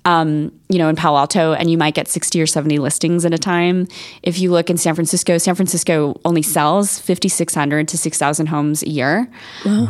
um, 0.05 0.51
you 0.67 0.77
know, 0.77 0.89
in 0.89 0.95
Palo 0.95 1.17
Alto, 1.17 1.53
and 1.53 1.71
you 1.71 1.77
might 1.77 1.93
get 1.93 2.07
60 2.07 2.41
or 2.41 2.45
70 2.45 2.79
listings 2.79 3.23
at 3.25 3.33
a 3.33 3.37
time. 3.37 3.87
If 4.21 4.39
you 4.39 4.51
look 4.51 4.69
in 4.69 4.77
San 4.77 4.95
Francisco, 4.95 5.37
San 5.37 5.55
Francisco 5.55 6.19
only 6.25 6.41
sells 6.41 6.99
5,600 6.99 7.87
to 7.87 7.97
6,000 7.97 8.47
homes 8.47 8.83
a 8.83 8.89
year. 8.89 9.29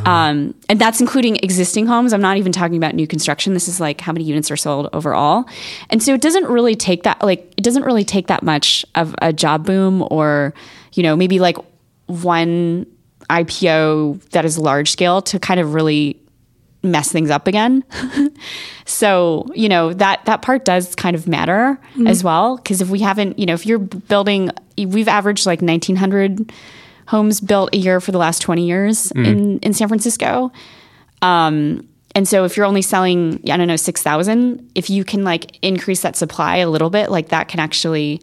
Um, 0.06 0.54
and 0.70 0.80
that's 0.80 1.02
including 1.02 1.38
existing 1.38 1.88
homes. 1.88 2.14
I'm 2.14 2.22
not 2.22 2.38
even 2.38 2.52
talking 2.52 2.78
about 2.78 2.94
new 2.94 3.08
construction. 3.08 3.54
This 3.54 3.68
is 3.68 3.80
like 3.80 4.02
how 4.02 4.12
many 4.12 4.26
units 4.26 4.52
are 4.52 4.58
sold 4.58 4.90
overall. 4.94 5.46
And 5.90 6.04
so 6.04 6.14
it 6.14 6.22
doesn't 6.22 6.46
really 6.46 6.76
take 6.76 7.04
that, 7.04 7.22
like, 7.24 7.52
it 7.58 7.64
doesn't 7.64 7.84
really 7.84 8.04
take 8.04 8.28
that 8.28 8.44
much 8.44 8.86
of 8.94 9.16
a 9.22 9.34
job 9.34 9.66
boom 9.66 10.06
or, 10.12 10.54
you 10.94 11.02
know, 11.02 11.16
maybe 11.16 11.40
like 11.40 11.58
one 12.06 12.86
IPO 13.30 14.22
that 14.30 14.46
is 14.46 14.58
large 14.58 14.92
scale 14.92 15.22
to 15.24 15.40
kind 15.40 15.60
of 15.60 15.74
really 15.74 16.20
mess 16.84 17.12
things 17.12 17.30
up 17.30 17.48
again. 17.48 17.84
so, 18.86 19.48
you 19.56 19.70
know, 19.70 19.94
that 19.94 20.24
that 20.26 20.42
part 20.42 20.66
does 20.66 20.96
kind 20.96 21.16
of 21.16 21.28
matter 21.28 21.80
mm-hmm. 21.92 22.08
as 22.08 22.24
well 22.24 22.58
because 22.58 22.82
if 22.82 22.90
we 22.90 23.00
haven't, 23.00 23.40
you 23.40 23.46
know, 23.46 23.54
if 23.54 23.66
you're 23.66 23.80
building 23.80 24.52
we've 24.78 25.08
averaged 25.08 25.46
like 25.46 25.62
1900 25.62 26.52
homes 27.08 27.40
built 27.40 27.74
a 27.74 27.78
year 27.78 28.02
for 28.02 28.12
the 28.12 28.18
last 28.18 28.42
20 28.42 28.66
years 28.66 29.12
mm. 29.14 29.26
in 29.26 29.60
in 29.60 29.74
San 29.74 29.88
Francisco. 29.88 30.52
Um 31.22 31.88
and 32.16 32.28
so 32.28 32.44
if 32.44 32.56
you're 32.56 32.66
only 32.68 32.84
selling, 32.84 33.42
I 33.50 33.58
don't 33.58 33.68
know, 33.68 33.76
6,000, 33.76 34.72
if 34.76 34.90
you 34.90 35.04
can 35.04 35.24
like 35.24 35.58
increase 35.64 36.02
that 36.02 36.16
supply 36.16 36.58
a 36.58 36.70
little 36.70 36.92
bit, 36.92 37.10
like 37.10 37.30
that 37.30 37.48
can 37.48 37.60
actually, 37.60 38.22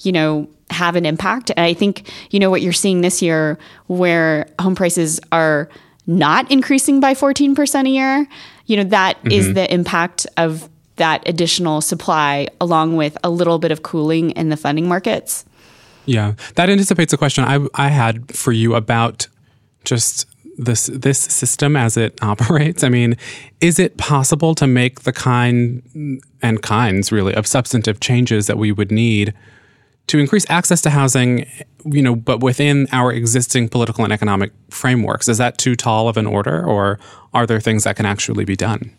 you 0.00 0.12
know, 0.12 0.46
have 0.70 0.94
an 0.94 1.06
impact. 1.06 1.50
And 1.56 1.64
I 1.64 1.72
think, 1.72 2.10
you 2.30 2.38
know, 2.38 2.50
what 2.50 2.60
you're 2.60 2.72
seeing 2.74 3.00
this 3.00 3.22
year 3.22 3.58
where 3.86 4.46
home 4.60 4.74
prices 4.74 5.20
are 5.32 5.68
not 6.10 6.50
increasing 6.50 6.98
by 6.98 7.14
14% 7.14 7.86
a 7.86 7.88
year, 7.88 8.26
you 8.66 8.76
know, 8.76 8.84
that 8.84 9.16
mm-hmm. 9.18 9.30
is 9.30 9.54
the 9.54 9.72
impact 9.72 10.26
of 10.36 10.68
that 10.96 11.26
additional 11.26 11.80
supply 11.80 12.48
along 12.60 12.96
with 12.96 13.16
a 13.24 13.30
little 13.30 13.58
bit 13.58 13.70
of 13.70 13.82
cooling 13.82 14.32
in 14.32 14.48
the 14.48 14.56
funding 14.56 14.88
markets. 14.88 15.44
Yeah, 16.06 16.34
that 16.56 16.68
anticipates 16.68 17.12
a 17.12 17.16
question 17.16 17.44
I, 17.44 17.64
I 17.74 17.88
had 17.88 18.34
for 18.36 18.52
you 18.52 18.74
about 18.74 19.28
just 19.84 20.26
this 20.58 20.86
this 20.92 21.18
system 21.18 21.76
as 21.76 21.96
it 21.96 22.18
operates. 22.22 22.82
I 22.82 22.88
mean, 22.88 23.16
is 23.60 23.78
it 23.78 23.96
possible 23.96 24.54
to 24.56 24.66
make 24.66 25.02
the 25.02 25.12
kind 25.12 26.20
and 26.42 26.60
kinds 26.60 27.12
really 27.12 27.34
of 27.34 27.46
substantive 27.46 28.00
changes 28.00 28.46
that 28.48 28.58
we 28.58 28.72
would 28.72 28.90
need 28.90 29.32
to 30.10 30.18
increase 30.18 30.44
access 30.50 30.82
to 30.82 30.90
housing, 30.90 31.46
you 31.84 32.02
know, 32.02 32.16
but 32.16 32.40
within 32.40 32.88
our 32.90 33.12
existing 33.12 33.68
political 33.68 34.02
and 34.02 34.12
economic 34.12 34.50
frameworks? 34.68 35.28
Is 35.28 35.38
that 35.38 35.56
too 35.56 35.76
tall 35.76 36.08
of 36.08 36.16
an 36.16 36.26
order, 36.26 36.64
or 36.64 36.98
are 37.32 37.46
there 37.46 37.60
things 37.60 37.84
that 37.84 37.94
can 37.94 38.06
actually 38.06 38.44
be 38.44 38.56
done? 38.56 38.92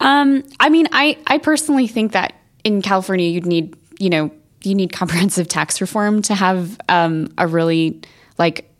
Um, 0.00 0.44
I 0.60 0.68
mean, 0.68 0.86
I 0.92 1.18
I 1.26 1.38
personally 1.38 1.88
think 1.88 2.12
that 2.12 2.34
in 2.62 2.80
California, 2.80 3.28
you'd 3.28 3.44
need, 3.44 3.76
you 3.98 4.08
know, 4.08 4.30
you 4.62 4.76
need 4.76 4.92
comprehensive 4.92 5.48
tax 5.48 5.80
reform 5.80 6.22
to 6.22 6.34
have 6.36 6.78
um, 6.88 7.28
a 7.38 7.48
really 7.48 8.00
like 8.38 8.70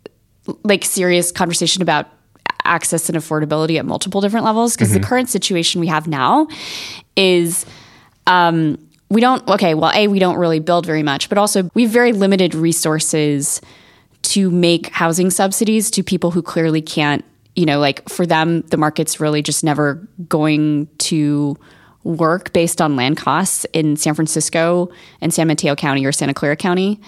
like 0.63 0.85
serious 0.85 1.33
conversation 1.33 1.81
about 1.81 2.07
access 2.63 3.09
and 3.09 3.17
affordability 3.17 3.77
at 3.77 3.85
multiple 3.85 4.21
different 4.21 4.45
levels 4.45 4.73
because 4.73 4.89
mm-hmm. 4.89 5.01
the 5.01 5.07
current 5.07 5.27
situation 5.27 5.81
we 5.81 5.87
have 5.87 6.07
now 6.07 6.47
is 7.17 7.65
um, 8.25 8.77
we 9.09 9.21
don't 9.21 9.47
okay 9.47 9.73
well 9.73 9.91
a 9.93 10.07
we 10.07 10.19
don't 10.19 10.37
really 10.37 10.59
build 10.59 10.85
very 10.85 11.03
much 11.03 11.29
but 11.29 11.37
also 11.37 11.69
we 11.73 11.83
have 11.83 11.91
very 11.91 12.13
limited 12.13 12.53
resources 12.53 13.61
to 14.21 14.49
make 14.51 14.87
housing 14.87 15.29
subsidies 15.29 15.89
to 15.91 16.03
people 16.03 16.31
who 16.31 16.41
clearly 16.41 16.81
can't 16.81 17.23
you 17.55 17.65
know 17.65 17.79
like 17.79 18.07
for 18.09 18.25
them 18.25 18.61
the 18.63 18.77
market's 18.77 19.19
really 19.19 19.41
just 19.41 19.63
never 19.63 19.95
going 20.27 20.87
to 20.97 21.57
work 22.03 22.53
based 22.53 22.81
on 22.81 22.95
land 22.95 23.17
costs 23.17 23.65
in 23.73 23.95
san 23.95 24.13
francisco 24.13 24.89
and 25.21 25.33
san 25.33 25.47
mateo 25.47 25.75
county 25.75 26.05
or 26.05 26.11
santa 26.11 26.33
clara 26.33 26.55
county. 26.55 26.99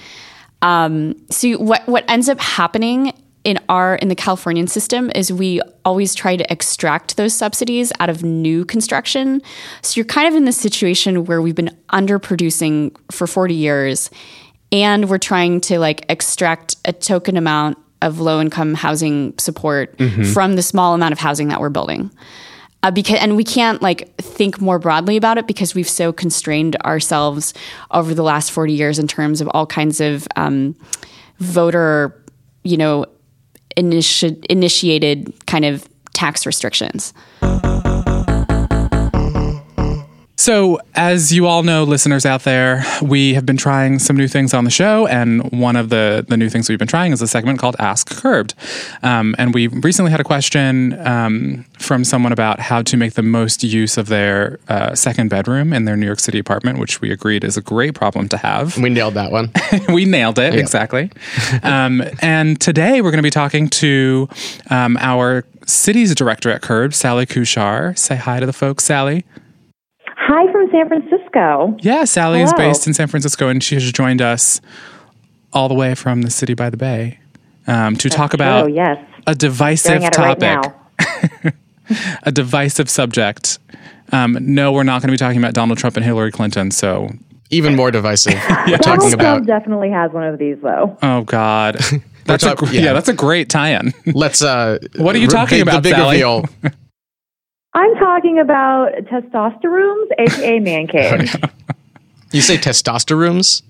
Um, 0.62 1.16
so 1.30 1.58
what 1.58 1.88
what 1.88 2.04
ends 2.10 2.28
up 2.28 2.40
happening 2.40 3.14
in 3.44 3.60
our 3.70 3.96
in 3.96 4.10
the 4.10 4.16
Californian 4.16 4.68
system 4.68 5.12
is 5.16 5.32
we 5.32 5.62
always 5.86 6.14
try 6.14 6.36
to 6.36 6.52
extract 6.52 7.18
those 7.18 7.34
subsidies 7.34 7.92
out 8.00 8.10
of 8.10 8.24
new 8.24 8.66
construction. 8.66 9.42
So 9.82 9.98
you're 10.00 10.06
kind 10.06 10.28
of 10.28 10.36
in 10.36 10.46
this 10.46 10.58
situation 10.58 11.26
where 11.26 11.42
we've 11.42 11.56
been 11.56 11.76
underproducing 11.90 12.96
for 13.12 13.28
40 13.28 13.54
years 13.54 14.10
and 14.72 15.10
we're 15.10 15.18
trying 15.18 15.62
to 15.62 15.80
like 15.80 16.06
extract 16.10 16.76
a 16.86 16.94
token 16.94 17.38
amount 17.38 17.78
of 18.02 18.20
low 18.20 18.40
income 18.40 18.74
housing 18.74 19.38
support 19.38 19.98
mm-hmm. 19.98 20.24
from 20.24 20.56
the 20.56 20.62
small 20.62 20.94
amount 20.94 21.12
of 21.12 21.20
housing 21.20 21.48
that 21.50 21.60
we're 21.60 21.70
building. 21.70 22.12
Uh, 22.82 22.92
because 22.92 23.20
and 23.20 23.36
we 23.36 23.44
can't 23.44 23.82
like 23.82 24.16
think 24.18 24.62
more 24.62 24.80
broadly 24.80 25.18
about 25.18 25.38
it 25.38 25.46
because 25.48 25.76
we've 25.76 25.90
so 25.90 26.14
constrained 26.14 26.78
ourselves 26.84 27.54
over 27.92 28.14
the 28.14 28.24
last 28.24 28.52
40 28.52 28.72
years 28.72 29.00
in 29.00 29.08
terms 29.08 29.42
of 29.42 29.50
all 29.50 29.66
kinds 29.66 30.00
of 30.00 30.26
um, 30.38 30.78
voter 31.40 32.24
you 32.64 32.78
know 32.78 33.06
initi- 33.80 34.46
initiated 34.50 35.34
kind 35.48 35.66
of 35.66 35.88
tax 36.14 36.46
restrictions. 36.46 37.14
So, 40.50 40.80
as 40.96 41.32
you 41.32 41.46
all 41.46 41.62
know, 41.62 41.84
listeners 41.84 42.26
out 42.26 42.42
there, 42.42 42.84
we 43.04 43.36
have 43.36 43.46
been 43.46 43.56
trying 43.56 44.00
some 44.00 44.18
new 44.18 44.28
things 44.28 44.52
on 44.52 44.64
the 44.64 44.72
show, 44.72 45.06
and 45.06 45.44
one 45.52 45.76
of 45.76 45.90
the 45.90 46.26
the 46.28 46.38
new 46.38 46.50
things 46.50 46.68
we've 46.68 46.80
been 46.80 46.88
trying 46.88 47.12
is 47.12 47.22
a 47.22 47.28
segment 47.28 47.60
called 47.60 47.76
Ask 47.78 48.10
Curbed. 48.10 48.56
Um, 49.04 49.36
and 49.38 49.54
we 49.54 49.68
recently 49.68 50.10
had 50.10 50.20
a 50.20 50.24
question 50.24 51.00
um, 51.06 51.66
from 51.78 52.04
someone 52.04 52.32
about 52.32 52.60
how 52.60 52.82
to 52.82 52.98
make 52.98 53.14
the 53.14 53.22
most 53.22 53.64
use 53.64 53.96
of 53.96 54.08
their 54.08 54.60
uh, 54.70 54.96
second 54.96 55.30
bedroom 55.30 55.72
in 55.72 55.86
their 55.86 55.96
New 55.96 56.08
York 56.08 56.20
City 56.20 56.40
apartment, 56.40 56.80
which 56.80 57.00
we 57.00 57.12
agreed 57.12 57.44
is 57.44 57.56
a 57.56 57.62
great 57.62 57.94
problem 57.94 58.28
to 58.30 58.38
have. 58.38 58.76
We 58.76 58.90
nailed 58.90 59.14
that 59.14 59.32
one. 59.32 59.52
we 59.94 60.06
nailed 60.06 60.40
it 60.40 60.56
yeah. 60.56 60.60
exactly. 60.60 61.12
um, 61.62 62.02
and 62.24 62.60
today 62.60 63.04
we're 63.04 63.12
going 63.12 63.20
to 63.20 63.22
be 63.22 63.30
talking 63.30 63.70
to 63.70 64.28
um, 64.72 64.98
our 65.00 65.46
city's 65.68 66.16
director 66.16 66.50
at 66.50 66.64
Curbed, 66.64 66.96
Sally 66.96 67.28
Kuchar. 67.28 67.96
Say 67.96 68.16
hi 68.16 68.40
to 68.40 68.48
the 68.48 68.54
folks, 68.54 68.84
Sally. 68.84 69.26
Hi 70.60 70.66
from 70.66 70.72
San 70.72 70.88
Francisco. 70.88 71.78
Yeah, 71.80 72.04
Sally 72.04 72.40
Hello. 72.40 72.52
is 72.52 72.54
based 72.54 72.88
in 72.88 72.94
San 72.94 73.08
Francisco, 73.08 73.48
and 73.48 73.64
she 73.64 73.76
has 73.76 73.92
joined 73.92 74.22
us 74.22 74.60
all 75.54 75.70
the 75.70 75.74
way 75.74 75.96
from 75.96 76.22
the 76.22 76.30
city 76.30 76.54
by 76.54 76.70
the 76.70 76.76
bay 76.76 77.20
um, 77.66 77.96
to 77.96 78.10
That's 78.10 78.16
talk 78.16 78.34
about 78.34 78.66
true, 78.66 78.74
yes. 78.74 78.98
a 79.26 79.36
divisive 79.36 80.02
topic, 80.12 80.42
right 80.42 81.54
a 82.24 82.32
divisive 82.32 82.90
subject. 82.90 83.60
Um, 84.12 84.38
no, 84.42 84.74
we're 84.74 84.84
not 84.84 85.02
going 85.02 85.08
to 85.08 85.14
be 85.14 85.18
talking 85.18 85.38
about 85.38 85.54
Donald 85.54 85.80
Trump 85.80 85.96
and 85.96 86.06
Hillary 86.06 86.32
Clinton. 86.32 86.72
So 86.72 87.10
even 87.52 87.76
more 87.76 87.90
divisive. 87.90 88.34
yeah. 88.68 88.78
talking 88.78 89.14
about 89.14 89.36
Trump 89.36 89.48
definitely 89.48 89.92
has 89.92 90.12
one 90.12 90.24
of 90.24 90.40
these 90.40 90.58
though. 90.62 90.98
Oh 91.02 91.22
God. 91.22 91.80
That's 92.26 92.44
talk- 92.44 92.62
a, 92.62 92.66
yeah. 92.66 92.82
yeah. 92.82 92.94
that's 92.94 93.10
a 93.10 93.14
great 93.14 93.50
tie-in. 93.50 93.92
Let's. 94.06 94.44
Uh, 94.44 94.78
what 94.98 95.16
are 95.16 95.18
you 95.18 95.28
talking 95.28 95.62
about, 95.62 95.82
the 95.82 95.90
big 95.90 95.96
Sally? 95.96 96.18
reveal? 96.18 96.46
I'm 97.74 97.96
talking 97.96 98.40
about 98.40 98.94
testosterone, 99.06 100.06
aka 100.18 100.60
man 100.60 100.88
cave. 100.88 101.36
you 102.32 102.42
say 102.42 102.58
testosterone? 102.58 103.62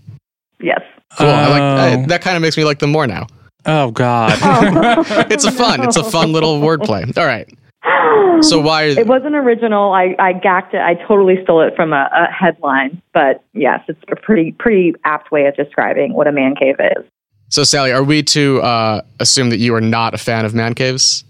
Yes. 0.62 0.82
Cool. 1.18 1.28
Oh. 1.28 1.32
I 1.32 1.48
like 1.48 1.62
I, 1.62 2.06
that. 2.08 2.22
Kind 2.22 2.36
of 2.36 2.42
makes 2.42 2.58
me 2.58 2.64
like 2.64 2.80
them 2.80 2.92
more 2.92 3.08
now. 3.08 3.28
Oh 3.66 3.92
God. 3.92 4.38
Oh. 4.42 5.04
it's 5.30 5.44
a 5.44 5.52
fun. 5.52 5.84
It's 5.84 5.98
a 5.98 6.04
fun 6.04 6.32
little 6.32 6.60
wordplay. 6.60 7.18
All 7.18 7.26
right. 7.26 7.50
So 8.44 8.60
why? 8.62 8.84
It 8.86 9.08
wasn't 9.08 9.36
original. 9.36 9.92
I 9.92 10.16
I 10.18 10.34
gacked 10.34 10.74
it. 10.74 10.82
I 10.82 10.96
totally 11.08 11.44
stole 11.44 11.62
it 11.62 11.76
from 11.76 11.94
a, 11.94 12.10
a 12.14 12.32
headline. 12.32 13.02
But 13.14 13.44
yes, 13.54 13.82
it's 13.88 14.02
a 14.12 14.16
pretty 14.16 14.54
pretty 14.54 14.96
apt 15.04 15.32
way 15.32 15.46
of 15.46 15.56
describing 15.56 16.14
what 16.14 16.28
a 16.28 16.32
man 16.32 16.56
cave 16.56 16.76
is. 16.80 17.04
So 17.50 17.64
Sally, 17.64 17.92
are 17.92 18.04
we 18.04 18.22
to 18.24 18.62
uh, 18.62 19.02
assume 19.20 19.50
that 19.50 19.58
you 19.58 19.74
are 19.74 19.82
not 19.82 20.14
a 20.14 20.20
fan 20.20 20.46
of 20.46 20.54
man 20.54 20.76
caves? 20.76 21.24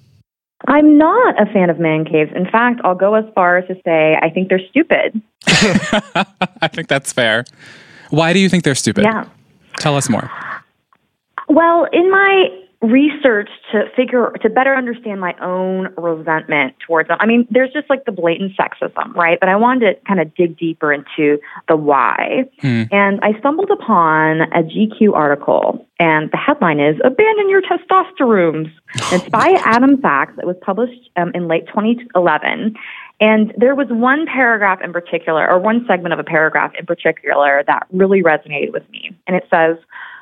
I'm 0.68 0.98
not 0.98 1.42
a 1.42 1.46
fan 1.52 1.70
of 1.70 1.80
man 1.80 2.06
caves. 2.06 2.32
In 2.36 2.46
fact, 2.46 2.82
I'll 2.84 2.96
go 2.96 3.16
as 3.16 3.26
far 3.34 3.58
as 3.58 3.68
to 3.68 3.76
say 3.86 4.18
I 4.22 4.30
think 4.30 4.50
they're 4.50 4.62
stupid. 4.70 5.22
I 5.48 6.68
think 6.68 6.88
that's 6.88 7.14
fair. 7.14 7.46
Why 8.10 8.34
do 8.34 8.40
you 8.40 8.50
think 8.50 8.64
they're 8.64 8.76
stupid? 8.76 9.06
Yeah. 9.06 9.26
Tell 9.78 9.96
us 9.96 10.10
more. 10.10 10.30
Well, 11.48 11.88
in 11.94 12.12
my 12.12 12.50
research 12.82 13.50
to 13.72 13.84
figure 13.96 14.32
to 14.42 14.50
better 14.50 14.74
understand 14.74 15.20
my 15.20 15.36
own 15.42 15.94
resentment 15.98 16.76
towards 16.86 17.10
them. 17.10 17.18
I 17.20 17.26
mean, 17.26 17.46
there's 17.52 17.74
just 17.74 17.90
like 17.90 18.06
the 18.06 18.12
blatant 18.14 18.54
sexism, 18.56 19.14
right? 19.16 19.38
But 19.40 19.50
I 19.50 19.58
wanted 19.58 19.96
to 19.96 20.06
kind 20.08 20.22
of 20.22 20.34
dig 20.34 20.58
deeper 20.58 20.94
into 20.94 21.40
the 21.68 21.76
why. 21.76 22.46
Hmm. 22.62 22.84
And 22.92 23.20
I 23.22 23.38
stumbled 23.40 23.70
upon 23.70 24.42
a 24.42 24.64
GQ 24.64 25.14
article 25.14 25.86
and 26.00 26.32
the 26.32 26.38
headline 26.38 26.80
is 26.80 26.96
Abandon 27.04 27.50
Your 27.50 27.62
Testosterone. 27.62 28.72
it's 29.12 29.28
by 29.28 29.62
Adam 29.66 30.00
Sachs. 30.02 30.34
It 30.38 30.48
was 30.48 30.56
published 30.62 31.10
um, 31.18 31.32
in 31.36 31.50
late 31.50 31.68
2011. 31.68 32.76
And 33.20 33.54
there 33.58 33.76
was 33.76 33.88
one 33.90 34.26
paragraph 34.26 34.80
in 34.82 34.94
particular, 34.94 35.50
or 35.50 35.60
one 35.60 35.86
segment 35.86 36.14
of 36.14 36.20
a 36.20 36.24
paragraph 36.24 36.72
in 36.80 36.86
particular, 36.86 37.64
that 37.68 37.86
really 37.92 38.24
resonated 38.24 38.72
with 38.72 38.90
me. 38.90 39.12
And 39.28 39.36
it 39.36 39.46
says, 39.52 39.78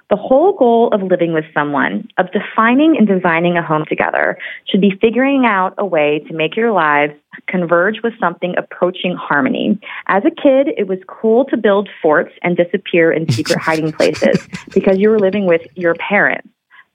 the 0.09 0.15
whole 0.15 0.53
goal 0.53 0.89
of 0.93 1.01
living 1.01 1.33
with 1.33 1.45
someone, 1.53 2.07
of 2.17 2.27
defining 2.31 2.95
and 2.97 3.07
designing 3.07 3.57
a 3.57 3.61
home 3.61 3.85
together, 3.87 4.37
should 4.65 4.81
be 4.81 4.97
figuring 5.01 5.45
out 5.45 5.73
a 5.77 5.85
way 5.85 6.23
to 6.27 6.33
make 6.33 6.55
your 6.55 6.71
lives 6.71 7.13
converge 7.47 8.01
with 8.03 8.13
something 8.19 8.55
approaching 8.57 9.15
harmony. 9.15 9.79
As 10.07 10.23
a 10.25 10.31
kid, 10.31 10.69
it 10.77 10.87
was 10.87 10.99
cool 11.07 11.45
to 11.45 11.57
build 11.57 11.89
forts 12.01 12.33
and 12.41 12.55
disappear 12.55 13.11
in 13.11 13.29
secret 13.29 13.59
hiding 13.59 13.91
places 13.91 14.47
because 14.73 14.97
you 14.97 15.09
were 15.09 15.19
living 15.19 15.45
with 15.45 15.61
your 15.75 15.95
parents. 15.95 16.47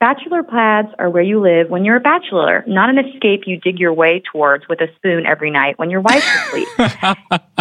Bachelor 0.03 0.43
pads 0.43 0.89
are 0.99 1.09
where 1.09 1.23
you 1.23 1.41
live 1.41 1.71
when 1.71 1.85
you're 1.85 1.95
a 1.95 2.01
bachelor, 2.01 2.65
not 2.67 2.91
an 2.91 2.99
escape 2.99 3.43
you 3.47 3.61
dig 3.61 3.79
your 3.79 3.93
way 3.93 4.21
towards 4.33 4.67
with 4.69 4.81
a 4.81 4.89
spoon 4.97 5.25
every 5.27 5.49
night 5.49 5.79
when 5.79 5.91
your 5.91 6.01
wife's 6.01 6.27
asleep. 6.27 6.67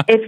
if 0.07 0.21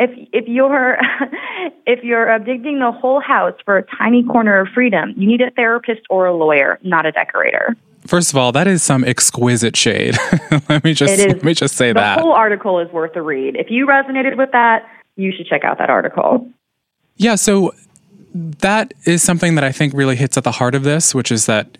if 0.00 0.28
if 0.32 0.48
you're 0.48 0.98
if 1.86 2.02
you're 2.02 2.32
uh, 2.32 2.38
digging 2.38 2.80
the 2.80 2.90
whole 2.90 3.20
house 3.20 3.54
for 3.64 3.78
a 3.78 3.84
tiny 3.96 4.24
corner 4.24 4.58
of 4.58 4.66
freedom, 4.74 5.14
you 5.16 5.24
need 5.24 5.40
a 5.40 5.52
therapist 5.52 6.00
or 6.10 6.26
a 6.26 6.34
lawyer, 6.34 6.80
not 6.82 7.06
a 7.06 7.12
decorator. 7.12 7.76
First 8.08 8.32
of 8.32 8.38
all, 8.38 8.50
that 8.50 8.66
is 8.66 8.82
some 8.82 9.04
exquisite 9.04 9.76
shade. 9.76 10.16
let 10.68 10.82
me 10.82 10.94
just 10.94 11.16
let 11.16 11.44
me 11.44 11.54
just 11.54 11.76
say 11.76 11.90
the 11.90 12.00
that 12.00 12.16
the 12.16 12.22
whole 12.22 12.32
article 12.32 12.80
is 12.80 12.90
worth 12.90 13.14
a 13.14 13.22
read. 13.22 13.54
If 13.54 13.70
you 13.70 13.86
resonated 13.86 14.36
with 14.36 14.50
that, 14.50 14.84
you 15.14 15.30
should 15.30 15.46
check 15.46 15.62
out 15.62 15.78
that 15.78 15.90
article. 15.90 16.50
Yeah, 17.18 17.36
so 17.36 17.72
that 18.60 18.92
is 19.04 19.22
something 19.22 19.54
that 19.54 19.64
I 19.64 19.72
think 19.72 19.94
really 19.94 20.16
hits 20.16 20.36
at 20.36 20.44
the 20.44 20.52
heart 20.52 20.74
of 20.74 20.82
this, 20.84 21.14
which 21.14 21.30
is 21.30 21.46
that 21.46 21.78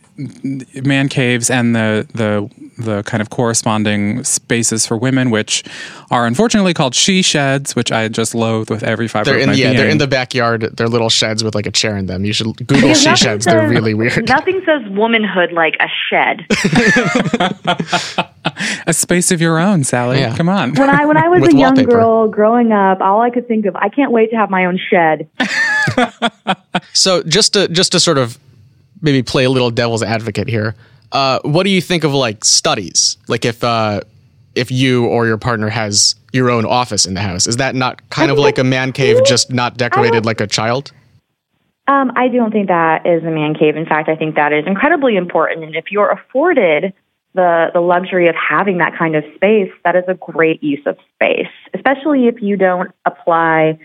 man 0.83 1.09
caves 1.09 1.51
and 1.51 1.77
the 1.77 2.07
the 2.15 2.49
the 2.79 3.03
kind 3.05 3.21
of 3.23 3.31
corresponding 3.31 4.23
spaces 4.25 4.87
for 4.87 4.97
women, 4.99 5.31
which 5.31 5.65
are 6.11 6.27
unfortunately 6.27 6.75
called 6.75 6.95
she 6.95 7.23
sheds, 7.23 7.75
which 7.75 7.91
I 7.91 8.09
just 8.09 8.35
loathe 8.35 8.69
with 8.71 8.83
every 8.83 9.09
fiber 9.09 9.31
they're 9.31 9.39
in, 9.39 9.49
Yeah, 9.51 9.55
being. 9.55 9.77
they're 9.77 9.89
in 9.89 9.99
the 9.99 10.07
backyard. 10.07 10.63
They're 10.77 10.89
little 10.89 11.09
sheds 11.09 11.43
with 11.43 11.55
like 11.55 11.67
a 11.67 11.71
chair 11.71 11.97
in 11.97 12.07
them. 12.07 12.25
You 12.25 12.33
should 12.35 12.55
Google 12.67 12.95
she 12.95 13.17
sheds. 13.17 13.45
Says, 13.45 13.45
they're 13.45 13.69
really 13.69 13.95
weird. 13.95 14.29
Nothing 14.29 14.61
says 14.67 14.83
womanhood 14.91 15.53
like 15.53 15.77
a 15.81 15.89
shed. 16.11 16.47
a 18.87 18.93
space 18.93 19.31
of 19.31 19.41
your 19.41 19.59
own, 19.59 19.85
Sally. 19.85 20.21
Yeah. 20.21 20.37
Come 20.37 20.49
on. 20.49 20.75
When 20.75 20.91
I 20.91 21.07
when 21.07 21.17
I 21.17 21.29
was 21.29 21.43
a 21.49 21.57
young 21.57 21.75
wallpaper. 21.75 21.91
girl 21.91 22.29
growing 22.29 22.73
up, 22.73 23.01
all 23.01 23.21
I 23.21 23.31
could 23.31 23.49
think 23.49 23.67
of, 23.67 23.75
I 23.77 23.89
can't 23.89 24.13
wait 24.13 24.31
to 24.31 24.37
have 24.37 24.51
my 24.51 24.67
own 24.67 24.79
shed. 24.91 25.29
so 26.93 27.23
just 27.23 27.53
to 27.55 27.69
just 27.69 27.93
to 27.93 28.01
sort 28.01 28.19
of 28.19 28.39
maybe 29.01 29.23
play 29.23 29.45
a 29.45 29.51
little 29.51 29.71
devil's 29.71 30.03
advocate 30.03 30.49
here, 30.49 30.75
uh, 31.13 31.41
what 31.43 31.65
do 31.65 31.71
you 31.71 31.81
think 31.81 32.05
of 32.05 32.13
like 32.13 32.45
studies? 32.45 33.17
Like 33.29 33.45
if 33.45 33.63
uh, 33.63 34.01
if 34.55 34.71
you 34.71 35.07
or 35.07 35.27
your 35.27 35.39
partner 35.39 35.69
has 35.69 36.15
your 36.33 36.51
own 36.51 36.65
office 36.65 37.07
in 37.07 37.15
the 37.15 37.21
house, 37.21 37.47
is 37.47 37.59
that 37.59 37.75
not 37.75 38.09
kind 38.11 38.31
of 38.31 38.39
like 38.39 38.59
a 38.59 38.65
man 38.65 38.93
cave, 38.93 39.25
just 39.25 39.53
not 39.53 39.77
decorated 39.77 40.25
like 40.25 40.41
a 40.41 40.47
child? 40.47 40.93
Um, 41.89 42.13
I 42.17 42.29
don't 42.29 42.51
think 42.51 42.69
that 42.69 43.07
is 43.07 43.23
a 43.23 43.31
man 43.31 43.55
cave. 43.55 43.77
In 43.77 43.87
fact, 43.87 44.09
I 44.09 44.17
think 44.17 44.35
that 44.35 44.53
is 44.53 44.67
incredibly 44.67 45.17
important. 45.17 45.65
And 45.65 45.77
if 45.77 45.93
you're 45.93 46.11
afforded 46.11 46.93
the, 47.35 47.69
the 47.73 47.81
luxury 47.81 48.29
of 48.29 48.35
having 48.35 48.79
that 48.79 48.97
kind 48.99 49.15
of 49.15 49.23
space, 49.37 49.71
that 49.85 49.95
is 49.95 50.05
a 50.09 50.15
great 50.15 50.63
use 50.63 50.85
of 50.87 50.97
space, 51.15 51.53
especially 51.75 52.27
if 52.27 52.43
you 52.43 52.57
don't 52.57 52.91
apply 53.05 53.79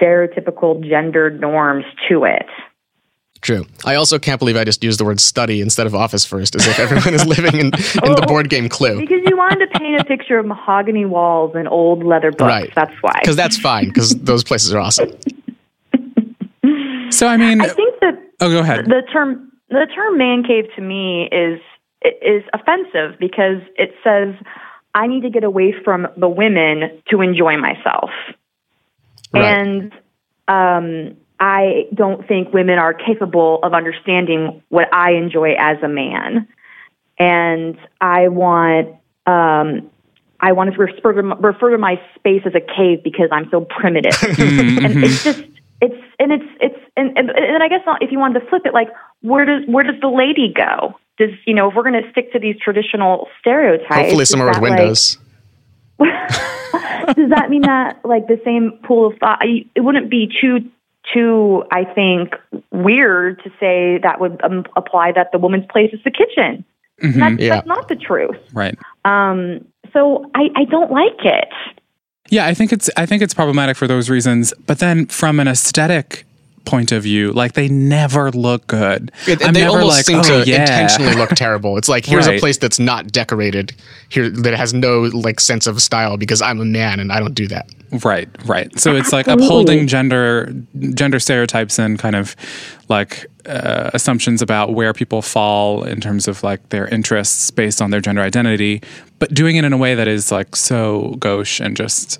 stereotypical 0.00 0.86
gender 0.88 1.30
norms 1.30 1.84
to 2.08 2.24
it. 2.24 2.46
True. 3.42 3.66
I 3.84 3.96
also 3.96 4.20
can't 4.20 4.38
believe 4.38 4.56
I 4.56 4.62
just 4.62 4.84
used 4.84 5.00
the 5.00 5.04
word 5.04 5.18
study 5.18 5.60
instead 5.60 5.88
of 5.88 5.96
office 5.96 6.24
first, 6.24 6.54
as 6.54 6.66
if 6.66 6.78
everyone 6.78 7.12
is 7.12 7.26
living 7.26 7.54
in, 7.54 7.66
in 7.66 7.70
the 7.70 8.20
oh, 8.22 8.26
board 8.26 8.48
game 8.48 8.68
Clue. 8.68 9.00
Because 9.00 9.20
you 9.26 9.36
wanted 9.36 9.66
to 9.66 9.78
paint 9.80 10.00
a 10.00 10.04
picture 10.04 10.38
of 10.38 10.46
mahogany 10.46 11.04
walls 11.04 11.52
and 11.56 11.66
old 11.66 12.04
leather 12.04 12.30
books. 12.30 12.42
Right. 12.42 12.72
That's 12.76 12.94
why. 13.00 13.18
Because 13.20 13.34
that's 13.34 13.58
fine, 13.58 13.88
because 13.88 14.14
those 14.14 14.44
places 14.44 14.72
are 14.72 14.78
awesome. 14.78 15.10
so, 17.10 17.26
I 17.26 17.36
mean, 17.36 17.60
I 17.60 17.66
think 17.66 17.98
that. 18.00 18.14
Oh, 18.40 18.48
go 18.48 18.60
ahead. 18.60 18.84
The 18.84 19.02
term 19.12 19.50
the 19.68 19.86
term 19.92 20.18
man 20.18 20.44
cave 20.44 20.66
to 20.76 20.82
me 20.82 21.28
is 21.32 21.60
is 22.04 22.44
offensive 22.52 23.18
because 23.18 23.60
it 23.76 23.92
says 24.04 24.34
I 24.94 25.06
need 25.06 25.22
to 25.22 25.30
get 25.30 25.42
away 25.42 25.74
from 25.84 26.06
the 26.16 26.28
women 26.28 27.02
to 27.10 27.22
enjoy 27.22 27.56
myself. 27.56 28.10
Right. 29.32 29.44
And 29.44 29.92
um, 30.48 31.16
I 31.40 31.88
don't 31.94 32.26
think 32.26 32.52
women 32.52 32.78
are 32.78 32.94
capable 32.94 33.60
of 33.62 33.74
understanding 33.74 34.62
what 34.68 34.92
I 34.94 35.12
enjoy 35.12 35.54
as 35.58 35.82
a 35.82 35.88
man. 35.88 36.48
And 37.18 37.78
I 38.00 38.28
want 38.28 38.96
um, 39.26 39.90
I 40.40 40.52
want 40.52 40.72
to 40.72 40.78
refer 40.78 41.12
to, 41.12 41.22
refer 41.22 41.70
to 41.70 41.78
my 41.78 42.00
space 42.16 42.42
as 42.44 42.54
a 42.54 42.60
cave 42.60 43.04
because 43.04 43.28
I'm 43.30 43.48
so 43.50 43.62
primitive. 43.62 44.12
Mm-hmm. 44.42 44.84
and 44.84 45.04
it's 45.04 45.24
just 45.24 45.44
it's 45.80 45.94
and 46.18 46.32
it's 46.32 46.44
it's 46.60 46.78
and, 46.96 47.16
and 47.18 47.30
and 47.30 47.62
I 47.62 47.68
guess 47.68 47.80
if 48.00 48.10
you 48.12 48.18
wanted 48.18 48.40
to 48.40 48.46
flip 48.46 48.62
it, 48.64 48.72
like 48.72 48.88
where 49.20 49.44
does 49.44 49.62
where 49.66 49.84
does 49.84 50.00
the 50.00 50.08
lady 50.08 50.52
go? 50.54 50.98
Does 51.18 51.30
you 51.46 51.54
know 51.54 51.68
if 51.68 51.74
we're 51.74 51.82
going 51.82 52.02
to 52.02 52.10
stick 52.10 52.32
to 52.32 52.38
these 52.38 52.56
traditional 52.58 53.28
stereotypes? 53.40 53.94
Hopefully, 53.94 54.24
somewhere 54.24 54.48
with 54.48 54.60
windows. 54.60 55.16
Like, 55.16 55.21
does 55.98 57.30
that 57.30 57.46
mean 57.50 57.62
that 57.62 58.00
like 58.04 58.26
the 58.26 58.40
same 58.44 58.78
pool 58.84 59.08
of 59.08 59.18
thought? 59.18 59.40
It 59.42 59.80
wouldn't 59.80 60.10
be 60.10 60.32
too 60.40 60.70
too, 61.12 61.64
I 61.70 61.84
think, 61.84 62.34
weird 62.70 63.42
to 63.42 63.50
say 63.58 63.98
that 64.02 64.20
would 64.20 64.40
um, 64.44 64.64
apply 64.76 65.12
that 65.12 65.32
the 65.32 65.38
woman's 65.38 65.66
place 65.66 65.92
is 65.92 66.00
the 66.04 66.10
kitchen. 66.10 66.64
Mm-hmm. 67.02 67.20
That's, 67.20 67.42
yeah. 67.42 67.54
that's, 67.56 67.66
not 67.66 67.88
the 67.88 67.96
truth. 67.96 68.36
Right. 68.52 68.78
Um, 69.04 69.66
so 69.92 70.30
I, 70.34 70.50
I 70.54 70.64
don't 70.64 70.92
like 70.92 71.24
it. 71.24 71.48
Yeah, 72.28 72.46
I 72.46 72.54
think 72.54 72.72
it's 72.72 72.88
I 72.96 73.04
think 73.04 73.22
it's 73.22 73.34
problematic 73.34 73.76
for 73.76 73.86
those 73.86 74.08
reasons. 74.08 74.54
But 74.66 74.78
then 74.78 75.06
from 75.06 75.38
an 75.38 75.48
aesthetic 75.48 76.24
point 76.64 76.92
of 76.92 77.02
view. 77.02 77.32
Like 77.32 77.52
they 77.54 77.68
never 77.68 78.30
look 78.30 78.66
good. 78.66 79.12
It, 79.26 79.44
I'm 79.44 79.54
they 79.54 79.64
almost 79.64 79.88
like, 79.88 80.04
seem 80.04 80.18
oh, 80.18 80.44
to 80.44 80.50
yeah. 80.50 80.62
intentionally 80.62 81.14
look 81.14 81.30
terrible. 81.30 81.76
It's 81.76 81.88
like 81.88 82.06
here's 82.06 82.26
right. 82.26 82.36
a 82.36 82.40
place 82.40 82.58
that's 82.58 82.78
not 82.78 83.10
decorated 83.12 83.74
here 84.08 84.28
that 84.30 84.54
has 84.54 84.72
no 84.72 85.02
like 85.02 85.40
sense 85.40 85.66
of 85.66 85.80
style 85.82 86.16
because 86.16 86.42
I'm 86.42 86.60
a 86.60 86.64
man 86.64 87.00
and 87.00 87.12
I 87.12 87.18
don't 87.18 87.34
do 87.34 87.48
that. 87.48 87.68
Right, 88.04 88.28
right. 88.46 88.78
So 88.78 88.96
it's 88.96 89.12
like 89.12 89.28
upholding 89.28 89.86
gender 89.86 90.52
gender 90.94 91.20
stereotypes 91.20 91.78
and 91.78 91.98
kind 91.98 92.16
of 92.16 92.34
like 92.88 93.26
uh, 93.46 93.90
assumptions 93.92 94.40
about 94.40 94.72
where 94.72 94.92
people 94.92 95.20
fall 95.20 95.84
in 95.84 96.00
terms 96.00 96.26
of 96.26 96.42
like 96.42 96.68
their 96.70 96.86
interests 96.88 97.50
based 97.50 97.82
on 97.82 97.90
their 97.90 98.00
gender 98.00 98.22
identity, 98.22 98.82
but 99.18 99.34
doing 99.34 99.56
it 99.56 99.64
in 99.64 99.72
a 99.72 99.76
way 99.76 99.94
that 99.94 100.08
is 100.08 100.32
like 100.32 100.56
so 100.56 101.14
gauche 101.18 101.60
and 101.60 101.76
just 101.76 102.18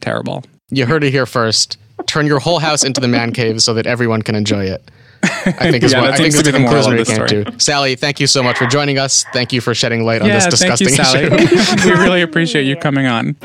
terrible. 0.00 0.44
You 0.70 0.86
heard 0.86 1.02
it 1.02 1.10
here 1.10 1.26
first 1.26 1.76
turn 2.06 2.26
your 2.26 2.38
whole 2.38 2.58
house 2.58 2.84
into 2.84 3.00
the 3.00 3.08
man 3.08 3.32
cave 3.32 3.62
so 3.62 3.74
that 3.74 3.86
everyone 3.86 4.22
can 4.22 4.34
enjoy 4.34 4.64
it. 4.64 4.90
I 5.22 5.70
think 5.70 5.82
is 5.82 5.92
yeah, 5.92 6.02
what 6.02 6.10
I 6.10 6.16
think 6.16 6.34
is 6.34 6.42
the 6.42 6.52
conclusion 6.52 6.94
we 6.94 7.04
came 7.04 7.26
to. 7.26 7.58
Sally, 7.58 7.96
thank 7.96 8.20
you 8.20 8.26
so 8.26 8.42
much 8.42 8.58
for 8.58 8.66
joining 8.66 8.98
us. 8.98 9.24
Thank 9.32 9.52
you 9.52 9.60
for 9.60 9.74
shedding 9.74 10.04
light 10.04 10.20
on 10.20 10.28
yeah, 10.28 10.34
this 10.34 10.46
disgusting 10.46 10.88
you, 10.88 11.36
issue. 11.36 11.88
we 11.88 11.92
really 11.92 12.22
appreciate 12.22 12.64
you 12.64 12.76
coming 12.76 13.06
on. 13.06 13.36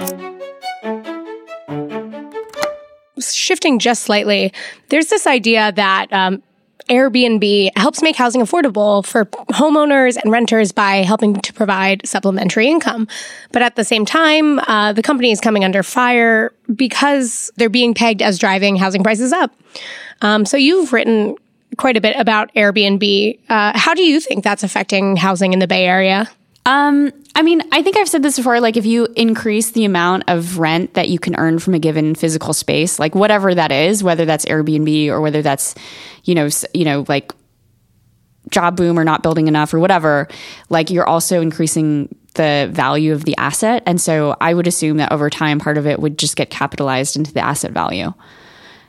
Shifting 3.20 3.80
just 3.80 4.04
slightly, 4.04 4.54
there's 4.90 5.08
this 5.08 5.28
idea 5.28 5.72
that 5.74 6.12
um, 6.12 6.42
Airbnb 6.90 7.70
helps 7.78 8.02
make 8.02 8.16
housing 8.16 8.42
affordable 8.42 9.06
for 9.06 9.26
homeowners 9.26 10.18
and 10.18 10.32
renters 10.32 10.72
by 10.72 10.98
helping 10.98 11.36
to 11.36 11.54
provide 11.54 12.06
supplementary 12.08 12.68
income. 12.68 13.08
But 13.52 13.62
at 13.62 13.76
the 13.76 13.84
same 13.84 14.06
time, 14.06 14.60
uh, 14.60 14.94
the 14.94 15.04
company 15.04 15.32
is 15.32 15.40
coming 15.40 15.64
under 15.64 15.84
fire 15.84 16.52
because 16.76 17.52
they're 17.56 17.70
being 17.70 17.94
pegged 17.94 18.22
as 18.22 18.40
driving 18.40 18.76
housing 18.76 19.04
prices 19.04 19.32
up. 19.32 19.54
Um, 20.22 20.46
so 20.46 20.58
you've 20.58 20.92
written 20.92 21.36
quite 21.78 21.96
a 21.96 22.02
bit 22.02 22.16
about 22.18 22.54
Airbnb. 22.56 23.40
Uh, 23.50 23.78
how 23.78 23.94
do 23.94 24.04
you 24.04 24.20
think 24.20 24.44
that's 24.44 24.64
affecting 24.64 25.16
housing 25.16 25.54
in 25.54 25.60
the 25.60 25.68
Bay 25.68 25.86
Area? 25.86 26.30
Um, 26.66 27.12
I 27.36 27.42
mean, 27.42 27.62
I 27.72 27.82
think 27.82 27.98
I've 27.98 28.10
said 28.10 28.22
this 28.22 28.38
before. 28.38 28.60
Like, 28.60 28.78
if 28.78 28.86
you 28.86 29.08
increase 29.16 29.72
the 29.72 29.86
amount 29.86 30.26
of 30.28 30.60
rent 30.60 30.94
that 30.94 31.10
you 31.10 31.18
can 31.18 31.36
earn 31.36 31.60
from 31.60 31.74
a 31.74 31.80
given 31.80 32.16
physical 32.16 32.54
space, 32.54 33.00
like 33.00 33.16
whatever 33.16 33.56
that 33.56 33.72
is, 33.72 34.04
whether 34.04 34.26
that's 34.26 34.46
Airbnb 34.46 35.08
or 35.08 35.22
whether 35.22 35.42
that's, 35.42 35.74
you 36.24 36.36
know, 36.36 36.50
you 36.74 36.86
know, 36.86 37.06
like 37.08 37.32
job 38.52 38.76
boom 38.76 39.00
or 39.00 39.04
not 39.04 39.24
building 39.24 39.48
enough 39.48 39.74
or 39.74 39.80
whatever, 39.80 40.28
like 40.70 40.90
you're 40.90 41.08
also 41.08 41.42
increasing 41.42 42.14
the 42.36 42.70
value 42.72 43.14
of 43.14 43.26
the 43.26 43.36
asset. 43.38 43.84
And 43.86 44.00
so 44.00 44.36
I 44.40 44.54
would 44.54 44.68
assume 44.68 44.98
that 44.98 45.12
over 45.12 45.30
time, 45.30 45.60
part 45.60 45.78
of 45.78 45.88
it 45.88 46.00
would 46.00 46.18
just 46.18 46.36
get 46.36 46.50
capitalized 46.50 47.16
into 47.16 47.34
the 47.34 47.42
asset 47.42 47.72
value. 47.72 48.14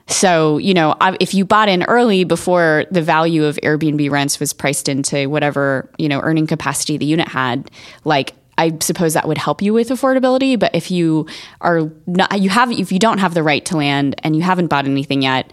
So, 0.07 0.59
you 0.59 0.75
know, 0.75 0.97
if 1.21 1.35
you 1.35 1.45
bought 1.45 1.69
in 1.69 1.85
early 1.85 2.25
before 2.25 2.85
the 2.91 3.03
value 3.03 3.45
of 3.45 3.57
Airbnb 3.63 4.11
rents 4.11 4.41
was 4.41 4.53
priced 4.53 4.89
into 4.89 5.29
whatever, 5.29 5.89
you 5.99 6.09
know, 6.09 6.21
earning 6.21 6.47
capacity 6.47 6.97
the 6.97 7.07
unit 7.07 7.29
had, 7.29 7.71
like 8.05 8.35
I 8.59 8.77
suppose 8.81 9.15
that 9.15 9.27
would 9.27 9.39
help 9.39 9.63
you 9.63 9.73
with 9.73 9.89
affordability. 9.89 10.59
But 10.59 10.75
if 10.75 10.91
you 10.91 11.27
are 11.61 11.91
not, 12.07 12.41
you 12.41 12.51
have, 12.51 12.71
if 12.71 12.93
you 12.93 12.99
don't 12.99 13.19
have 13.19 13.35
the 13.35 13.43
right 13.43 13.65
to 13.67 13.77
land 13.77 14.17
and 14.23 14.37
you 14.37 14.43
haven't 14.43 14.67
bought 14.67 14.85
anything 14.85 15.23
yet, 15.23 15.51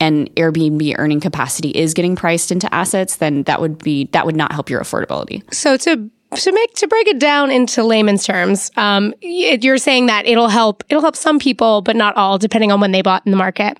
and 0.00 0.34
Airbnb 0.36 0.94
earning 0.98 1.20
capacity 1.20 1.70
is 1.70 1.94
getting 1.94 2.14
priced 2.16 2.52
into 2.52 2.72
assets, 2.74 3.16
then 3.16 3.44
that 3.44 3.60
would 3.60 3.78
be 3.78 4.04
that 4.12 4.26
would 4.26 4.36
not 4.36 4.52
help 4.52 4.68
your 4.68 4.80
affordability. 4.80 5.42
So 5.52 5.76
to 5.78 6.10
to 6.34 6.52
make 6.52 6.74
to 6.74 6.86
break 6.86 7.08
it 7.08 7.18
down 7.18 7.50
into 7.50 7.82
layman's 7.82 8.24
terms, 8.24 8.70
um, 8.76 9.14
you're 9.20 9.78
saying 9.78 10.06
that 10.06 10.26
it'll 10.26 10.48
help 10.48 10.84
it'll 10.88 11.02
help 11.02 11.16
some 11.16 11.38
people, 11.38 11.82
but 11.82 11.96
not 11.96 12.16
all, 12.16 12.38
depending 12.38 12.72
on 12.72 12.80
when 12.80 12.92
they 12.92 13.02
bought 13.02 13.22
in 13.24 13.30
the 13.30 13.36
market. 13.36 13.78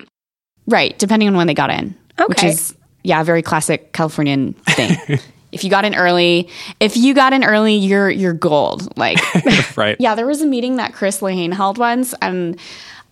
Right, 0.67 0.99
depending 0.99 1.29
on 1.29 1.37
when 1.37 1.47
they 1.47 1.55
got 1.55 1.71
in. 1.71 1.95
Okay. 2.19 2.27
Which 2.29 2.45
is, 2.45 2.75
yeah, 3.03 3.21
a 3.21 3.25
very 3.25 3.43
classic 3.43 3.93
Californian 3.93 4.55
thing. 4.55 4.97
if 5.53 5.62
you 5.62 5.71
got 5.71 5.85
in 5.85 5.95
early, 5.95 6.49
if 6.81 6.97
you 6.97 7.14
got 7.14 7.33
in 7.33 7.45
early, 7.45 7.75
you're 7.75 8.11
you're 8.11 8.33
gold. 8.33 8.97
Like, 8.97 9.19
right? 9.77 9.97
Yeah, 9.99 10.14
there 10.14 10.27
was 10.27 10.43
a 10.43 10.47
meeting 10.47 10.77
that 10.77 10.95
Chris 10.95 11.21
Lehane 11.21 11.53
held 11.53 11.79
once, 11.79 12.14
and 12.23 12.59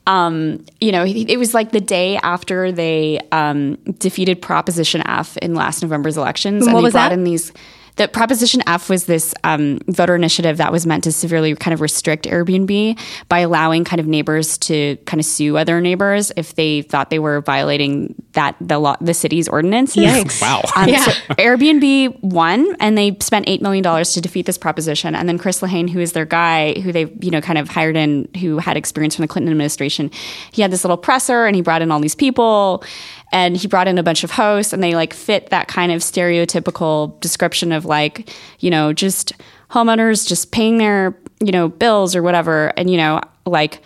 um, 0.07 0.65
you 0.81 0.93
know, 0.93 1.05
it 1.05 1.39
was 1.39 1.55
like 1.55 1.71
the 1.71 1.81
day 1.81 2.17
after 2.19 2.73
they 2.73 3.21
um, 3.31 3.77
defeated 3.99 4.43
Proposition 4.43 5.07
F 5.07 5.37
in 5.39 5.55
last 5.55 5.83
November's 5.83 6.17
elections, 6.17 6.67
and 6.67 6.75
what 6.75 6.83
they 6.83 6.91
brought 6.91 7.11
that? 7.11 7.13
in 7.13 7.25
these 7.25 7.53
that 7.97 8.13
Proposition 8.13 8.63
F 8.67 8.89
was 8.89 9.05
this 9.05 9.35
um, 9.45 9.79
voter 9.89 10.15
initiative 10.15 10.57
that 10.57 10.73
was 10.73 10.87
meant 10.87 11.05
to 11.05 11.13
severely 11.13 11.55
kind 11.55 11.75
of 11.75 11.81
restrict 11.81 12.25
Airbnb 12.25 12.99
by 13.29 13.41
allowing 13.41 13.85
kind 13.85 14.01
of 14.01 14.07
neighbors 14.07 14.57
to 14.59 14.97
kind 15.05 15.21
of 15.21 15.27
sue 15.27 15.57
other 15.57 15.81
neighbors 15.81 16.33
if 16.37 16.55
they 16.55 16.83
thought 16.83 17.11
they 17.11 17.19
were 17.19 17.41
violating 17.43 18.15
that 18.33 18.57
the 18.61 18.79
law, 18.79 18.97
the 19.01 19.13
city's 19.13 19.47
ordinances. 19.49 20.05
Yikes! 20.05 20.41
Wow. 20.41 20.63
Um, 20.75 20.89
yeah. 20.89 21.05
So 21.05 21.11
Airbnb 21.35 22.23
won, 22.23 22.75
and 22.81 22.97
they 22.97 23.17
spent 23.21 23.49
eight 23.49 23.61
million 23.61 23.83
dollars 23.83 24.15
to 24.15 24.21
defeat 24.21 24.47
this 24.47 24.59
proposition. 24.59 25.15
And 25.15 25.29
then 25.29 25.39
Chris 25.39 25.61
Lehane, 25.61 25.91
who 25.91 26.01
is 26.01 26.13
their 26.13 26.25
guy, 26.25 26.81
who 26.81 26.93
they 26.93 27.13
you 27.21 27.31
know 27.31 27.41
kind 27.41 27.59
of 27.59 27.69
hired 27.69 27.97
in, 27.97 28.29
who 28.41 28.59
had 28.59 28.77
experience 28.77 29.17
from 29.17 29.25
the 29.25 29.29
Clinton 29.29 29.51
administration, 29.51 30.11
he 30.53 30.63
had 30.63 30.71
this 30.71 30.83
little 30.83 30.97
presser, 30.97 31.45
and 31.45 31.55
he 31.55 31.63
brought 31.63 31.83
in 31.83 31.91
all 31.91 32.01
these 32.01 32.15
people 32.15 32.83
and 33.33 33.57
he 33.57 33.67
brought 33.67 33.89
in 33.89 33.99
a 33.99 34.03
bunch 34.03 34.23
of 34.23 34.31
hosts 34.31 34.73
and 34.73 34.83
they 34.83 34.95
like 34.95 35.13
fit 35.13 35.51
that 35.51 35.67
kind 35.67 35.91
of 35.91 36.01
stereotypical 36.01 37.19
description 37.21 37.73
of 37.73 37.85
like 37.85 38.31
you 38.61 38.71
know 38.71 38.93
just 38.93 39.33
homeowners 39.71 40.29
just 40.29 40.53
paying 40.53 40.79
their 40.79 41.17
you 41.41 41.51
know 41.51 41.69
bills 41.69 42.15
or 42.15 42.23
whatever 42.23 42.73
and 42.77 42.91
you 42.91 42.97
know 42.97 43.21
like 43.47 43.83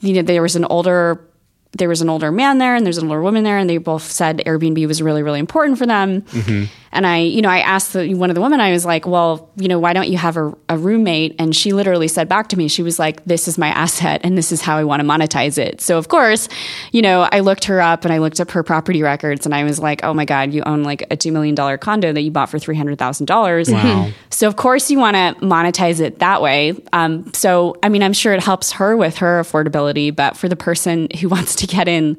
you 0.00 0.14
know 0.14 0.22
there 0.22 0.42
was 0.42 0.56
an 0.56 0.64
older 0.64 1.24
there 1.72 1.88
was 1.88 2.02
an 2.02 2.08
older 2.08 2.32
man 2.32 2.58
there 2.58 2.74
and 2.74 2.84
there's 2.84 2.98
an 2.98 3.06
older 3.06 3.22
woman 3.22 3.44
there 3.44 3.56
and 3.56 3.70
they 3.70 3.78
both 3.78 4.02
said 4.02 4.42
airbnb 4.44 4.86
was 4.86 5.00
really 5.00 5.22
really 5.22 5.38
important 5.38 5.78
for 5.78 5.86
them 5.86 6.22
mm-hmm. 6.22 6.64
And 6.92 7.06
I, 7.06 7.18
you 7.18 7.40
know, 7.40 7.48
I 7.48 7.60
asked 7.60 7.92
the, 7.92 8.14
one 8.14 8.30
of 8.30 8.34
the 8.34 8.40
women, 8.40 8.58
I 8.58 8.72
was 8.72 8.84
like, 8.84 9.06
well, 9.06 9.50
you 9.56 9.68
know, 9.68 9.78
why 9.78 9.92
don't 9.92 10.08
you 10.08 10.18
have 10.18 10.36
a, 10.36 10.52
a, 10.68 10.76
roommate? 10.76 11.36
And 11.38 11.54
she 11.54 11.72
literally 11.72 12.08
said 12.08 12.28
back 12.28 12.48
to 12.48 12.56
me, 12.56 12.66
she 12.66 12.82
was 12.82 12.98
like, 12.98 13.24
this 13.24 13.46
is 13.46 13.56
my 13.58 13.68
asset 13.68 14.20
and 14.24 14.36
this 14.36 14.50
is 14.50 14.60
how 14.60 14.76
I 14.76 14.82
want 14.82 15.00
to 15.00 15.06
monetize 15.06 15.56
it. 15.56 15.80
So, 15.80 15.98
of 15.98 16.08
course, 16.08 16.48
you 16.90 17.00
know, 17.00 17.28
I 17.30 17.40
looked 17.40 17.64
her 17.66 17.80
up 17.80 18.04
and 18.04 18.12
I 18.12 18.18
looked 18.18 18.40
up 18.40 18.50
her 18.50 18.64
property 18.64 19.02
records 19.02 19.46
and 19.46 19.54
I 19.54 19.62
was 19.62 19.78
like, 19.78 20.02
oh 20.02 20.12
my 20.12 20.24
God, 20.24 20.52
you 20.52 20.62
own 20.66 20.82
like 20.82 21.02
a 21.02 21.16
$2 21.16 21.32
million 21.32 21.54
condo 21.78 22.12
that 22.12 22.22
you 22.22 22.32
bought 22.32 22.50
for 22.50 22.58
$300,000. 22.58 23.72
Wow. 23.72 24.10
So, 24.30 24.48
of 24.48 24.56
course, 24.56 24.90
you 24.90 24.98
want 24.98 25.14
to 25.14 25.44
monetize 25.44 26.00
it 26.00 26.18
that 26.18 26.42
way. 26.42 26.74
Um, 26.92 27.32
so, 27.32 27.76
I 27.84 27.88
mean, 27.88 28.02
I'm 28.02 28.12
sure 28.12 28.32
it 28.32 28.42
helps 28.42 28.72
her 28.72 28.96
with 28.96 29.18
her 29.18 29.40
affordability, 29.40 30.14
but 30.14 30.36
for 30.36 30.48
the 30.48 30.56
person 30.56 31.08
who 31.20 31.28
wants 31.30 31.54
to 31.56 31.68
get 31.68 31.86
in 31.86 32.18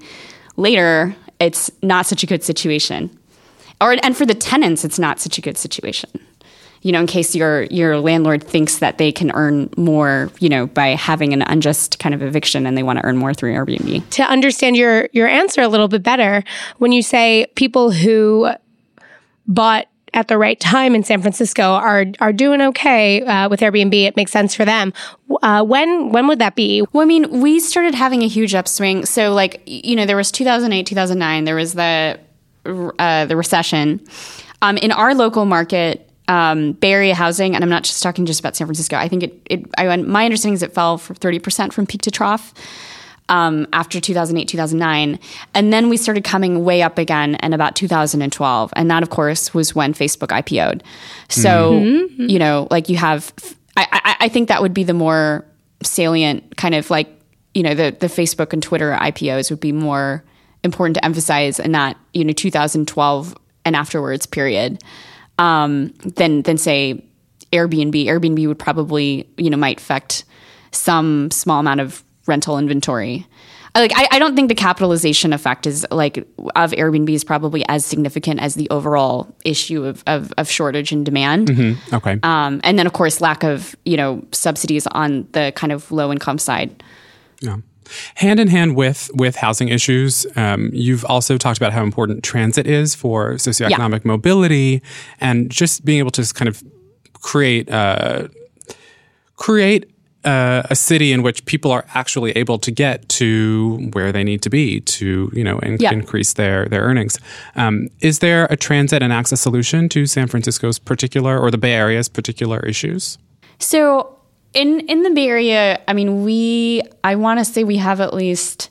later, 0.55 1.13
it's 1.41 1.69
not 1.81 2.05
such 2.05 2.23
a 2.23 2.25
good 2.25 2.43
situation 2.43 3.17
or 3.81 3.97
and 4.03 4.15
for 4.15 4.25
the 4.25 4.35
tenants, 4.35 4.85
it's 4.85 4.99
not 4.99 5.19
such 5.19 5.37
a 5.37 5.41
good 5.41 5.57
situation. 5.57 6.09
You 6.83 6.91
know, 6.91 7.01
in 7.01 7.07
case 7.07 7.35
your 7.35 7.63
your 7.63 7.99
landlord 7.99 8.43
thinks 8.43 8.79
that 8.79 8.97
they 8.97 9.11
can 9.11 9.31
earn 9.31 9.69
more, 9.77 10.31
you 10.39 10.49
know, 10.49 10.67
by 10.67 10.89
having 10.89 11.33
an 11.33 11.41
unjust 11.43 11.99
kind 11.99 12.15
of 12.15 12.23
eviction 12.23 12.65
and 12.65 12.77
they 12.77 12.83
want 12.83 12.99
to 12.99 13.05
earn 13.05 13.17
more 13.17 13.33
through 13.33 13.53
Airbnb. 13.53 14.09
To 14.11 14.23
understand 14.23 14.77
your 14.77 15.09
your 15.11 15.27
answer 15.27 15.61
a 15.61 15.67
little 15.67 15.87
bit 15.87 16.03
better, 16.03 16.43
when 16.77 16.91
you 16.91 17.01
say 17.01 17.47
people 17.55 17.91
who 17.91 18.51
bought 19.47 19.87
at 20.13 20.27
the 20.27 20.37
right 20.37 20.59
time 20.59 20.93
in 20.95 21.03
San 21.03 21.21
Francisco 21.21 21.63
are 21.63 22.05
are 22.19 22.33
doing 22.33 22.61
okay 22.61 23.21
uh, 23.21 23.49
with 23.49 23.61
Airbnb. 23.61 23.93
It 23.93 24.15
makes 24.15 24.31
sense 24.31 24.53
for 24.53 24.65
them. 24.65 24.93
Uh, 25.41 25.63
when 25.63 26.11
when 26.11 26.27
would 26.27 26.39
that 26.39 26.55
be? 26.55 26.83
Well, 26.91 27.03
I 27.03 27.05
mean, 27.05 27.41
we 27.41 27.59
started 27.59 27.95
having 27.95 28.23
a 28.23 28.27
huge 28.27 28.53
upswing. 28.53 29.05
So, 29.05 29.33
like, 29.33 29.61
you 29.65 29.95
know, 29.95 30.05
there 30.05 30.17
was 30.17 30.31
2008, 30.31 30.85
2009. 30.85 31.45
There 31.45 31.55
was 31.55 31.73
the 31.73 32.19
uh, 32.65 33.25
the 33.25 33.35
recession. 33.35 34.01
Um, 34.61 34.77
in 34.77 34.91
our 34.91 35.15
local 35.15 35.45
market, 35.45 36.07
um, 36.27 36.73
Bay 36.73 36.93
Area 36.93 37.15
housing, 37.15 37.55
and 37.55 37.63
I'm 37.63 37.69
not 37.69 37.83
just 37.83 38.01
talking 38.01 38.25
just 38.25 38.39
about 38.39 38.55
San 38.55 38.67
Francisco. 38.67 38.95
I 38.95 39.07
think 39.07 39.23
it. 39.23 39.41
it 39.49 39.65
I, 39.77 39.95
my 39.97 40.25
understanding 40.25 40.53
is 40.53 40.63
it 40.63 40.73
fell 40.73 40.97
for 40.97 41.13
30 41.13 41.39
percent 41.39 41.73
from 41.73 41.85
peak 41.85 42.01
to 42.03 42.11
trough. 42.11 42.53
Um, 43.29 43.65
after 43.71 44.01
2008, 44.01 44.49
2009. 44.49 45.17
And 45.53 45.71
then 45.71 45.87
we 45.87 45.95
started 45.95 46.25
coming 46.25 46.65
way 46.65 46.81
up 46.81 46.97
again 46.97 47.35
in 47.35 47.53
about 47.53 47.77
2012. 47.77 48.73
And 48.75 48.91
that, 48.91 49.03
of 49.03 49.09
course, 49.09 49.53
was 49.53 49.73
when 49.73 49.93
Facebook 49.93 50.37
IPO'd. 50.37 50.83
So, 51.29 51.79
mm-hmm. 51.79 52.25
you 52.27 52.39
know, 52.39 52.67
like 52.71 52.89
you 52.89 52.97
have, 52.97 53.31
I, 53.77 53.87
I, 53.89 54.15
I, 54.25 54.27
think 54.27 54.49
that 54.49 54.61
would 54.61 54.73
be 54.73 54.83
the 54.83 54.93
more 54.93 55.45
salient 55.81 56.57
kind 56.57 56.75
of 56.75 56.89
like, 56.89 57.07
you 57.53 57.63
know, 57.63 57.73
the, 57.73 57.95
the 57.97 58.07
Facebook 58.07 58.51
and 58.51 58.61
Twitter 58.61 58.97
IPOs 58.99 59.49
would 59.49 59.61
be 59.61 59.71
more 59.71 60.25
important 60.63 60.95
to 60.95 61.05
emphasize 61.05 61.59
in 61.59 61.71
that 61.71 61.97
you 62.13 62.23
know 62.23 62.33
2012 62.33 63.35
and 63.65 63.75
afterwards 63.75 64.25
period 64.25 64.81
um, 65.37 65.87
than 66.03 66.43
than 66.43 66.57
say 66.57 67.03
Airbnb. 67.51 68.05
Airbnb 68.05 68.47
would 68.47 68.59
probably 68.59 69.27
you 69.37 69.49
know 69.49 69.57
might 69.57 69.79
affect 69.79 70.23
some 70.71 71.29
small 71.31 71.59
amount 71.59 71.79
of 71.79 72.03
rental 72.27 72.57
inventory. 72.57 73.27
Like 73.73 73.93
I, 73.95 74.07
I 74.11 74.19
don't 74.19 74.35
think 74.35 74.49
the 74.49 74.55
capitalization 74.55 75.31
effect 75.31 75.65
is 75.65 75.85
like 75.91 76.17
of 76.55 76.71
Airbnb 76.71 77.09
is 77.09 77.23
probably 77.23 77.65
as 77.69 77.85
significant 77.85 78.41
as 78.41 78.55
the 78.55 78.69
overall 78.69 79.33
issue 79.45 79.85
of 79.85 80.03
of, 80.07 80.33
of 80.37 80.49
shortage 80.49 80.91
and 80.91 81.05
demand. 81.05 81.47
Mm-hmm. 81.47 81.95
Okay, 81.95 82.19
um, 82.23 82.59
and 82.63 82.77
then 82.77 82.85
of 82.85 82.93
course 82.93 83.21
lack 83.21 83.43
of 83.43 83.75
you 83.85 83.95
know 83.97 84.25
subsidies 84.31 84.87
on 84.87 85.27
the 85.31 85.53
kind 85.55 85.71
of 85.71 85.91
low 85.91 86.11
income 86.11 86.37
side. 86.37 86.83
Yeah. 87.39 87.57
Hand 88.15 88.39
in 88.39 88.47
hand 88.47 88.75
with 88.75 89.09
with 89.13 89.35
housing 89.35 89.69
issues, 89.69 90.25
um, 90.35 90.69
you've 90.73 91.05
also 91.05 91.37
talked 91.37 91.57
about 91.57 91.73
how 91.73 91.83
important 91.83 92.23
transit 92.23 92.67
is 92.67 92.95
for 92.95 93.33
socioeconomic 93.33 94.03
yeah. 94.03 94.07
mobility 94.07 94.81
and 95.19 95.49
just 95.49 95.83
being 95.83 95.99
able 95.99 96.11
to 96.11 96.33
kind 96.33 96.47
of 96.47 96.63
create 97.13 97.69
uh, 97.69 98.27
create 99.35 99.91
uh, 100.23 100.61
a 100.69 100.75
city 100.75 101.11
in 101.11 101.23
which 101.23 101.43
people 101.45 101.71
are 101.71 101.85
actually 101.95 102.31
able 102.33 102.59
to 102.59 102.71
get 102.71 103.07
to 103.09 103.89
where 103.93 104.11
they 104.11 104.23
need 104.23 104.41
to 104.43 104.49
be 104.49 104.79
to 104.81 105.31
you 105.33 105.43
know 105.43 105.59
in- 105.59 105.77
yeah. 105.79 105.91
increase 105.91 106.33
their 106.33 106.65
their 106.65 106.81
earnings. 106.81 107.19
Um, 107.55 107.89
is 108.01 108.19
there 108.19 108.45
a 108.49 108.55
transit 108.55 109.01
and 109.01 109.11
access 109.11 109.41
solution 109.41 109.89
to 109.89 110.05
San 110.05 110.27
Francisco's 110.27 110.79
particular 110.79 111.39
or 111.39 111.49
the 111.51 111.57
Bay 111.57 111.73
Area's 111.73 112.07
particular 112.07 112.59
issues? 112.59 113.17
So 113.57 114.17
in 114.53 114.81
in 114.81 115.03
the 115.03 115.11
Bay 115.11 115.27
Area, 115.27 115.81
I 115.87 115.93
mean, 115.93 116.23
we 116.23 116.81
I 117.03 117.15
want 117.15 117.39
to 117.39 117.45
say 117.45 117.63
we 117.63 117.77
have 117.77 118.01
at 118.01 118.13
least 118.13 118.69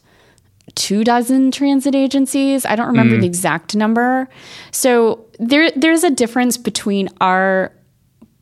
two 0.74 1.04
dozen 1.04 1.50
transit 1.50 1.94
agencies. 1.94 2.64
I 2.66 2.76
don't 2.76 2.88
remember 2.88 3.16
mm. 3.16 3.20
the 3.20 3.26
exact 3.26 3.74
number. 3.74 4.28
So 4.70 5.26
there 5.38 5.70
there's 5.72 6.04
a 6.04 6.10
difference 6.10 6.56
between 6.56 7.08
our 7.20 7.72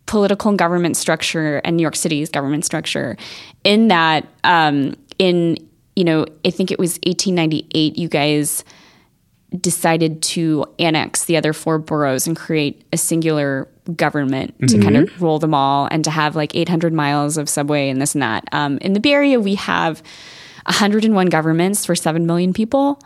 political 0.06 0.48
and 0.48 0.58
government 0.58 0.96
structure 0.96 1.58
and 1.64 1.76
New 1.76 1.82
York 1.82 1.96
City's 1.96 2.30
government 2.30 2.64
structure 2.64 3.16
in 3.64 3.88
that 3.88 4.26
um, 4.44 4.94
in 5.18 5.58
you 5.96 6.04
know 6.04 6.26
I 6.44 6.50
think 6.50 6.70
it 6.70 6.78
was 6.78 6.94
1898 7.04 7.98
you 7.98 8.08
guys 8.08 8.64
decided 9.56 10.22
to 10.22 10.64
annex 10.78 11.24
the 11.24 11.36
other 11.36 11.52
four 11.52 11.78
boroughs 11.78 12.26
and 12.26 12.36
create 12.36 12.84
a 12.92 12.96
singular 12.98 13.68
government 13.96 14.54
mm-hmm. 14.58 14.66
to 14.66 14.82
kind 14.82 14.96
of 14.96 15.22
rule 15.22 15.38
them 15.38 15.54
all 15.54 15.88
and 15.90 16.04
to 16.04 16.10
have 16.10 16.36
like 16.36 16.54
800 16.54 16.92
miles 16.92 17.38
of 17.38 17.48
subway 17.48 17.88
and 17.88 18.00
this 18.00 18.14
and 18.14 18.22
that. 18.22 18.44
Um, 18.52 18.78
in 18.78 18.92
the 18.92 19.00
Bay 19.00 19.12
Area, 19.12 19.40
we 19.40 19.54
have 19.54 20.02
101 20.66 21.28
governments 21.28 21.86
for 21.86 21.94
7 21.94 22.26
million 22.26 22.52
people. 22.52 23.00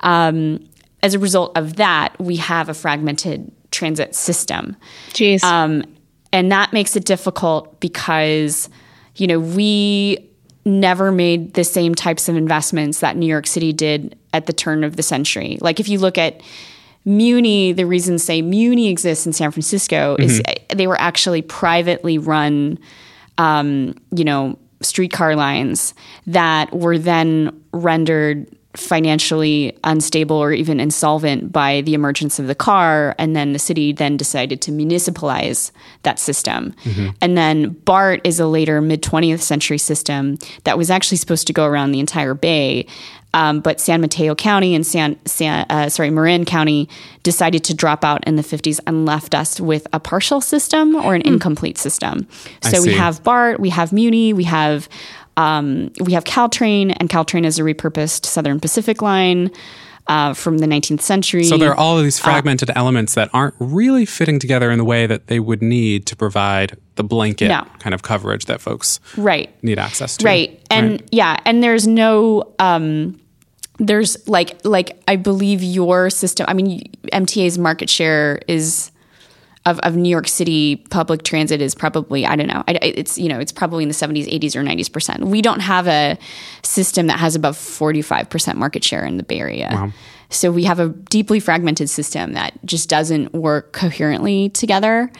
Um, 0.00 0.68
as 1.02 1.14
a 1.14 1.18
result 1.18 1.56
of 1.56 1.76
that, 1.76 2.14
we 2.18 2.36
have 2.36 2.68
a 2.68 2.74
fragmented 2.74 3.50
transit 3.70 4.14
system. 4.14 4.76
Jeez. 5.10 5.42
Um, 5.42 5.84
and 6.32 6.52
that 6.52 6.72
makes 6.72 6.96
it 6.96 7.04
difficult 7.04 7.80
because, 7.80 8.68
you 9.14 9.26
know, 9.26 9.40
we 9.40 10.28
never 10.66 11.12
made 11.12 11.54
the 11.54 11.64
same 11.64 11.94
types 11.94 12.28
of 12.28 12.36
investments 12.36 13.00
that 13.00 13.16
New 13.16 13.26
York 13.26 13.46
City 13.46 13.72
did 13.72 14.18
at 14.36 14.46
the 14.46 14.52
turn 14.52 14.84
of 14.84 14.96
the 14.96 15.02
century. 15.02 15.58
Like 15.60 15.80
if 15.80 15.88
you 15.88 15.98
look 15.98 16.18
at 16.18 16.42
Muni, 17.04 17.72
the 17.72 17.86
reason 17.86 18.18
say 18.18 18.42
Muni 18.42 18.88
exists 18.88 19.26
in 19.26 19.32
San 19.32 19.50
Francisco 19.50 20.16
is 20.18 20.40
mm-hmm. 20.40 20.76
they 20.76 20.86
were 20.86 21.00
actually 21.00 21.40
privately 21.40 22.18
run, 22.18 22.78
um, 23.38 23.94
you 24.10 24.24
know, 24.24 24.58
streetcar 24.80 25.36
lines 25.36 25.94
that 26.26 26.72
were 26.72 26.98
then 26.98 27.62
rendered 27.72 28.46
financially 28.74 29.76
unstable 29.84 30.36
or 30.36 30.52
even 30.52 30.80
insolvent 30.80 31.50
by 31.50 31.80
the 31.82 31.94
emergence 31.94 32.38
of 32.38 32.46
the 32.46 32.54
car 32.54 33.14
and 33.18 33.34
then 33.34 33.52
the 33.52 33.58
city 33.58 33.92
then 33.92 34.16
decided 34.16 34.60
to 34.60 34.70
municipalize 34.70 35.72
that 36.02 36.18
system 36.18 36.74
mm-hmm. 36.84 37.08
and 37.22 37.38
then 37.38 37.70
bart 37.70 38.20
is 38.24 38.38
a 38.38 38.46
later 38.46 38.82
mid 38.82 39.02
20th 39.02 39.40
century 39.40 39.78
system 39.78 40.36
that 40.64 40.76
was 40.76 40.90
actually 40.90 41.16
supposed 41.16 41.46
to 41.46 41.54
go 41.54 41.64
around 41.64 41.90
the 41.92 42.00
entire 42.00 42.34
bay 42.34 42.86
um, 43.36 43.60
but 43.60 43.80
San 43.80 44.00
Mateo 44.00 44.34
County 44.34 44.74
and 44.74 44.86
San, 44.86 45.18
San 45.26 45.66
uh, 45.68 45.90
sorry 45.90 46.08
Marin 46.08 46.46
County 46.46 46.88
decided 47.22 47.62
to 47.64 47.74
drop 47.74 48.02
out 48.02 48.26
in 48.26 48.36
the 48.36 48.42
50s 48.42 48.80
and 48.86 49.04
left 49.04 49.34
us 49.34 49.60
with 49.60 49.86
a 49.92 50.00
partial 50.00 50.40
system 50.40 50.96
or 50.96 51.14
an 51.14 51.22
mm. 51.22 51.32
incomplete 51.34 51.76
system. 51.76 52.26
So 52.62 52.82
we 52.82 52.94
have 52.94 53.22
BART, 53.22 53.60
we 53.60 53.68
have 53.68 53.92
Muni, 53.92 54.32
we 54.32 54.44
have 54.44 54.88
um, 55.36 55.92
we 56.00 56.14
have 56.14 56.24
Caltrain, 56.24 56.96
and 56.98 57.10
Caltrain 57.10 57.44
is 57.44 57.58
a 57.58 57.62
repurposed 57.62 58.24
Southern 58.24 58.58
Pacific 58.58 59.02
line. 59.02 59.52
Uh, 60.08 60.32
from 60.34 60.58
the 60.58 60.66
19th 60.66 61.00
century. 61.00 61.42
So 61.42 61.58
there 61.58 61.72
are 61.72 61.76
all 61.76 61.98
of 61.98 62.04
these 62.04 62.20
uh, 62.20 62.22
fragmented 62.22 62.70
uh, 62.70 62.74
elements 62.76 63.14
that 63.14 63.28
aren't 63.32 63.56
really 63.58 64.06
fitting 64.06 64.38
together 64.38 64.70
in 64.70 64.78
the 64.78 64.84
way 64.84 65.04
that 65.04 65.26
they 65.26 65.40
would 65.40 65.60
need 65.60 66.06
to 66.06 66.14
provide 66.14 66.78
the 66.94 67.02
blanket 67.02 67.48
no. 67.48 67.66
kind 67.80 67.92
of 67.92 68.02
coverage 68.02 68.44
that 68.44 68.60
folks 68.60 69.00
right. 69.16 69.52
need 69.64 69.80
access 69.80 70.16
to. 70.18 70.24
Right. 70.24 70.64
And 70.70 70.90
right? 70.92 71.08
yeah, 71.10 71.40
and 71.44 71.60
there's 71.60 71.88
no 71.88 72.54
um, 72.60 73.20
there's 73.78 74.26
like 74.28 74.64
like 74.64 75.02
I 75.06 75.16
believe 75.16 75.62
your 75.62 76.10
system. 76.10 76.46
I 76.48 76.54
mean, 76.54 76.90
MTA's 77.12 77.58
market 77.58 77.90
share 77.90 78.40
is 78.48 78.90
of, 79.66 79.80
of 79.80 79.96
New 79.96 80.08
York 80.08 80.28
City 80.28 80.76
public 80.90 81.24
transit 81.24 81.60
is 81.60 81.74
probably 81.74 82.24
I 82.24 82.36
don't 82.36 82.46
know. 82.46 82.62
It's 82.68 83.18
you 83.18 83.28
know 83.28 83.38
it's 83.40 83.52
probably 83.52 83.82
in 83.82 83.88
the 83.88 83.94
seventies, 83.94 84.26
eighties, 84.28 84.56
or 84.56 84.62
nineties 84.62 84.88
percent. 84.88 85.24
We 85.26 85.42
don't 85.42 85.60
have 85.60 85.86
a 85.88 86.16
system 86.62 87.08
that 87.08 87.18
has 87.18 87.34
above 87.34 87.56
forty 87.56 88.00
five 88.00 88.30
percent 88.30 88.58
market 88.58 88.84
share 88.84 89.04
in 89.04 89.16
the 89.16 89.22
Bay 89.22 89.40
Area. 89.40 89.68
Wow. 89.72 89.92
So 90.28 90.50
we 90.50 90.64
have 90.64 90.80
a 90.80 90.88
deeply 90.88 91.40
fragmented 91.40 91.90
system 91.90 92.32
that 92.32 92.54
just 92.64 92.88
doesn't 92.88 93.32
work 93.32 93.72
coherently 93.72 94.48
together. 94.48 95.10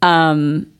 Um, 0.00 0.72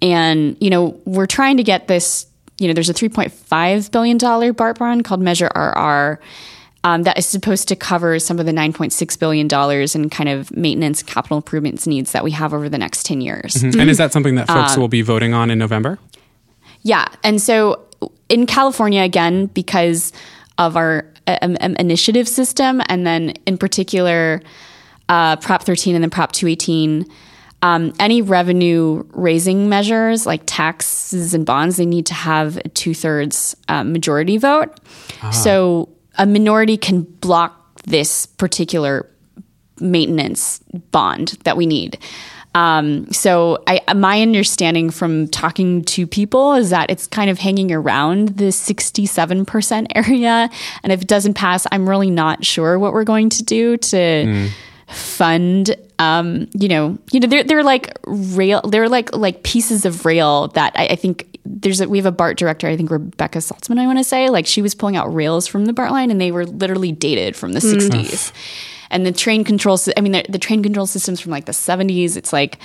and 0.00 0.56
you 0.60 0.70
know 0.70 1.00
we're 1.04 1.26
trying 1.26 1.58
to 1.58 1.62
get 1.62 1.86
this 1.86 2.26
you 2.62 2.68
know, 2.68 2.74
there's 2.74 2.88
a 2.88 2.94
$3.5 2.94 3.90
billion 3.90 4.52
BART 4.54 4.78
bond 4.78 5.04
called 5.04 5.20
Measure 5.20 5.50
RR. 5.54 6.20
Um, 6.84 7.04
that 7.04 7.16
is 7.16 7.26
supposed 7.26 7.68
to 7.68 7.76
cover 7.76 8.18
some 8.18 8.40
of 8.40 8.46
the 8.46 8.50
$9.6 8.50 9.18
billion 9.20 9.46
in 9.94 10.10
kind 10.10 10.28
of 10.28 10.50
maintenance 10.56 11.00
capital 11.00 11.36
improvements 11.36 11.86
needs 11.86 12.10
that 12.10 12.24
we 12.24 12.32
have 12.32 12.52
over 12.52 12.68
the 12.68 12.78
next 12.78 13.06
10 13.06 13.20
years. 13.20 13.54
Mm-hmm. 13.54 13.78
And 13.78 13.88
is 13.88 13.98
that 13.98 14.12
something 14.12 14.34
that 14.34 14.48
folks 14.48 14.76
uh, 14.76 14.80
will 14.80 14.88
be 14.88 15.02
voting 15.02 15.32
on 15.32 15.48
in 15.48 15.58
November? 15.58 16.00
Yeah. 16.82 17.06
And 17.22 17.40
so 17.40 17.84
in 18.28 18.46
California, 18.46 19.02
again, 19.02 19.46
because 19.46 20.12
of 20.58 20.76
our 20.76 21.06
um, 21.26 21.56
um, 21.60 21.76
initiative 21.76 22.28
system, 22.28 22.82
and 22.86 23.06
then 23.06 23.30
in 23.46 23.58
particular, 23.58 24.42
uh, 25.08 25.36
Prop 25.36 25.62
13 25.62 25.94
and 25.94 26.02
then 26.02 26.10
Prop 26.10 26.32
218. 26.32 27.08
Um, 27.62 27.92
any 28.00 28.22
revenue 28.22 29.04
raising 29.10 29.68
measures 29.68 30.26
like 30.26 30.42
taxes 30.46 31.32
and 31.32 31.46
bonds, 31.46 31.76
they 31.76 31.86
need 31.86 32.06
to 32.06 32.14
have 32.14 32.56
a 32.56 32.68
two 32.68 32.92
thirds 32.92 33.56
uh, 33.68 33.84
majority 33.84 34.36
vote. 34.36 34.80
Ah. 35.22 35.30
So 35.30 35.88
a 36.18 36.26
minority 36.26 36.76
can 36.76 37.02
block 37.02 37.82
this 37.84 38.26
particular 38.26 39.08
maintenance 39.80 40.58
bond 40.90 41.38
that 41.44 41.56
we 41.56 41.66
need. 41.66 41.98
Um, 42.54 43.10
so 43.10 43.62
I, 43.66 43.80
my 43.94 44.20
understanding 44.20 44.90
from 44.90 45.28
talking 45.28 45.84
to 45.84 46.06
people 46.06 46.52
is 46.54 46.70
that 46.70 46.90
it's 46.90 47.06
kind 47.06 47.30
of 47.30 47.38
hanging 47.38 47.72
around 47.72 48.36
the 48.36 48.46
67% 48.46 49.86
area. 49.94 50.50
And 50.82 50.92
if 50.92 51.02
it 51.02 51.08
doesn't 51.08 51.34
pass, 51.34 51.66
I'm 51.72 51.88
really 51.88 52.10
not 52.10 52.44
sure 52.44 52.78
what 52.78 52.92
we're 52.92 53.04
going 53.04 53.30
to 53.30 53.42
do 53.42 53.76
to 53.78 53.96
mm. 53.96 54.50
Fund, 54.92 55.74
um, 55.98 56.48
you 56.52 56.68
know, 56.68 56.98
you 57.10 57.20
know, 57.20 57.26
they're, 57.26 57.44
they're 57.44 57.64
like 57.64 57.96
rail, 58.06 58.60
they're 58.62 58.88
like, 58.88 59.14
like 59.14 59.42
pieces 59.42 59.84
of 59.84 60.04
rail 60.04 60.48
that 60.48 60.72
I, 60.76 60.88
I 60.88 60.96
think 60.96 61.38
there's 61.44 61.80
a, 61.80 61.88
we 61.88 61.98
have 61.98 62.06
a 62.06 62.12
BART 62.12 62.38
director, 62.38 62.68
I 62.68 62.76
think 62.76 62.90
Rebecca 62.90 63.38
Saltzman, 63.38 63.78
I 63.78 63.86
want 63.86 63.98
to 63.98 64.04
say, 64.04 64.30
like 64.30 64.46
she 64.46 64.62
was 64.62 64.74
pulling 64.74 64.96
out 64.96 65.12
rails 65.12 65.46
from 65.46 65.66
the 65.66 65.72
BART 65.72 65.90
line 65.90 66.10
and 66.10 66.20
they 66.20 66.32
were 66.32 66.46
literally 66.46 66.92
dated 66.92 67.36
from 67.36 67.52
the 67.52 67.60
mm. 67.60 67.74
60s 67.74 68.32
and 68.92 69.04
the 69.04 69.10
train 69.10 69.42
control. 69.42 69.78
I 69.96 70.00
mean, 70.00 70.12
the, 70.12 70.24
the 70.28 70.38
train 70.38 70.62
control 70.62 70.86
systems 70.86 71.20
from 71.20 71.32
like 71.32 71.46
the 71.46 71.52
70s. 71.52 72.16
It's 72.16 72.32
like 72.32 72.58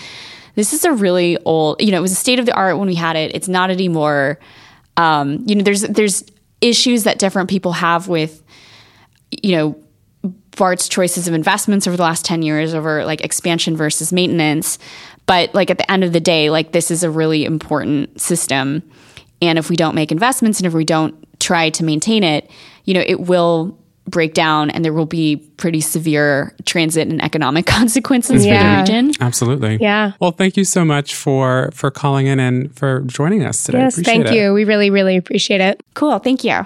this 0.53 0.73
is 0.73 0.83
a 0.85 0.91
really 0.91 1.37
old. 1.45 1.81
You 1.81 1.91
know, 1.91 1.97
it 1.97 2.01
was 2.01 2.11
a 2.11 2.15
state 2.15 2.37
of 2.37 2.45
the 2.45 2.53
art 2.53 2.77
when 2.77 2.87
we 2.87 2.95
had 2.95 3.15
it. 3.15 3.33
It's 3.33 3.47
not 3.47 3.71
anymore. 3.71 4.37
Um, 4.97 5.43
you 5.47 5.55
know, 5.55 5.63
there's 5.63 5.81
there's 5.81 6.23
issues 6.61 7.05
that 7.05 7.17
different 7.17 7.49
people 7.49 7.71
have 7.71 8.07
with, 8.07 8.43
you 9.31 9.55
know, 9.55 9.83
BART's 10.57 10.89
choices 10.89 11.27
of 11.27 11.33
investments 11.33 11.87
over 11.87 11.95
the 11.95 12.03
last 12.03 12.25
10 12.25 12.41
years 12.41 12.73
over 12.73 13.05
like 13.05 13.21
expansion 13.21 13.77
versus 13.77 14.11
maintenance. 14.11 14.77
But 15.25 15.53
like 15.53 15.69
at 15.69 15.77
the 15.77 15.89
end 15.91 16.03
of 16.03 16.13
the 16.13 16.19
day, 16.19 16.49
like 16.49 16.71
this 16.71 16.91
is 16.91 17.03
a 17.03 17.09
really 17.09 17.45
important 17.45 18.19
system. 18.19 18.83
And 19.41 19.57
if 19.57 19.69
we 19.69 19.75
don't 19.75 19.95
make 19.95 20.11
investments 20.11 20.59
and 20.59 20.67
if 20.67 20.73
we 20.73 20.85
don't 20.85 21.15
try 21.39 21.69
to 21.69 21.83
maintain 21.83 22.23
it, 22.23 22.49
you 22.85 22.93
know, 22.93 23.03
it 23.05 23.19
will 23.21 23.77
break 24.07 24.33
down 24.33 24.69
and 24.69 24.85
there 24.85 24.93
will 24.93 25.05
be 25.05 25.35
pretty 25.35 25.81
severe 25.81 26.55
transit 26.65 27.07
and 27.09 27.21
economic 27.21 27.65
consequences 27.67 28.45
yeah. 28.45 28.83
for 28.83 28.91
the 28.91 28.93
region. 28.93 29.11
Absolutely. 29.19 29.77
Yeah. 29.81 30.13
Well, 30.19 30.31
thank 30.31 30.57
you 30.57 30.63
so 30.63 30.85
much 30.85 31.13
for 31.13 31.69
for 31.73 31.91
calling 31.91 32.27
in 32.27 32.39
and 32.39 32.75
for 32.75 33.01
joining 33.01 33.43
us 33.43 33.63
today. 33.63 33.79
Yes, 33.79 33.99
thank 33.99 34.27
it. 34.27 34.33
you. 34.33 34.53
We 34.53 34.63
really 34.63 34.89
really 34.89 35.17
appreciate 35.17 35.61
it. 35.61 35.81
Cool. 35.93 36.19
Thank 36.19 36.43
you. 36.43 36.65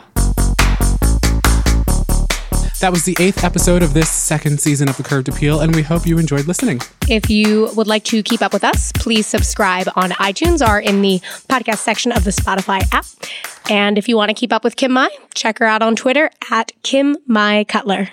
That 2.82 2.92
was 2.92 3.06
the 3.06 3.16
eighth 3.20 3.44
episode 3.44 3.84
of 3.84 3.94
this 3.94 4.10
second 4.10 4.60
season 4.60 4.90
of 4.90 4.98
The 4.98 5.04
Curbed 5.04 5.30
Appeal, 5.30 5.60
and 5.60 5.76
we 5.76 5.84
hope 5.84 6.08
you 6.08 6.18
enjoyed 6.18 6.48
listening. 6.48 6.82
If 7.08 7.30
you 7.30 7.70
would 7.76 7.86
like 7.86 8.04
to 8.06 8.24
keep 8.24 8.42
up 8.42 8.54
with 8.54 8.64
us, 8.64 8.92
please 8.94 9.28
subscribe 9.28 9.88
on 9.96 10.10
iTunes 10.14 10.68
or 10.68 10.80
in 10.80 11.04
the 11.04 11.20
podcast 11.48 11.78
section 11.78 12.12
of 12.12 12.24
the 12.24 12.32
Spotify 12.32 12.82
app. 12.92 13.06
And 13.70 14.00
if 14.00 14.10
you 14.10 14.18
want 14.18 14.30
to 14.30 14.34
keep 14.34 14.52
up 14.52 14.64
with 14.64 14.78
Kim 14.78 14.94
Mai, 14.94 15.10
check 15.36 15.60
her 15.60 15.66
out 15.66 15.84
on 15.84 15.96
Twitter 15.96 16.32
at 16.50 16.72
Kim 16.82 17.18
Mai 17.28 17.66
Cutler. 17.66 18.10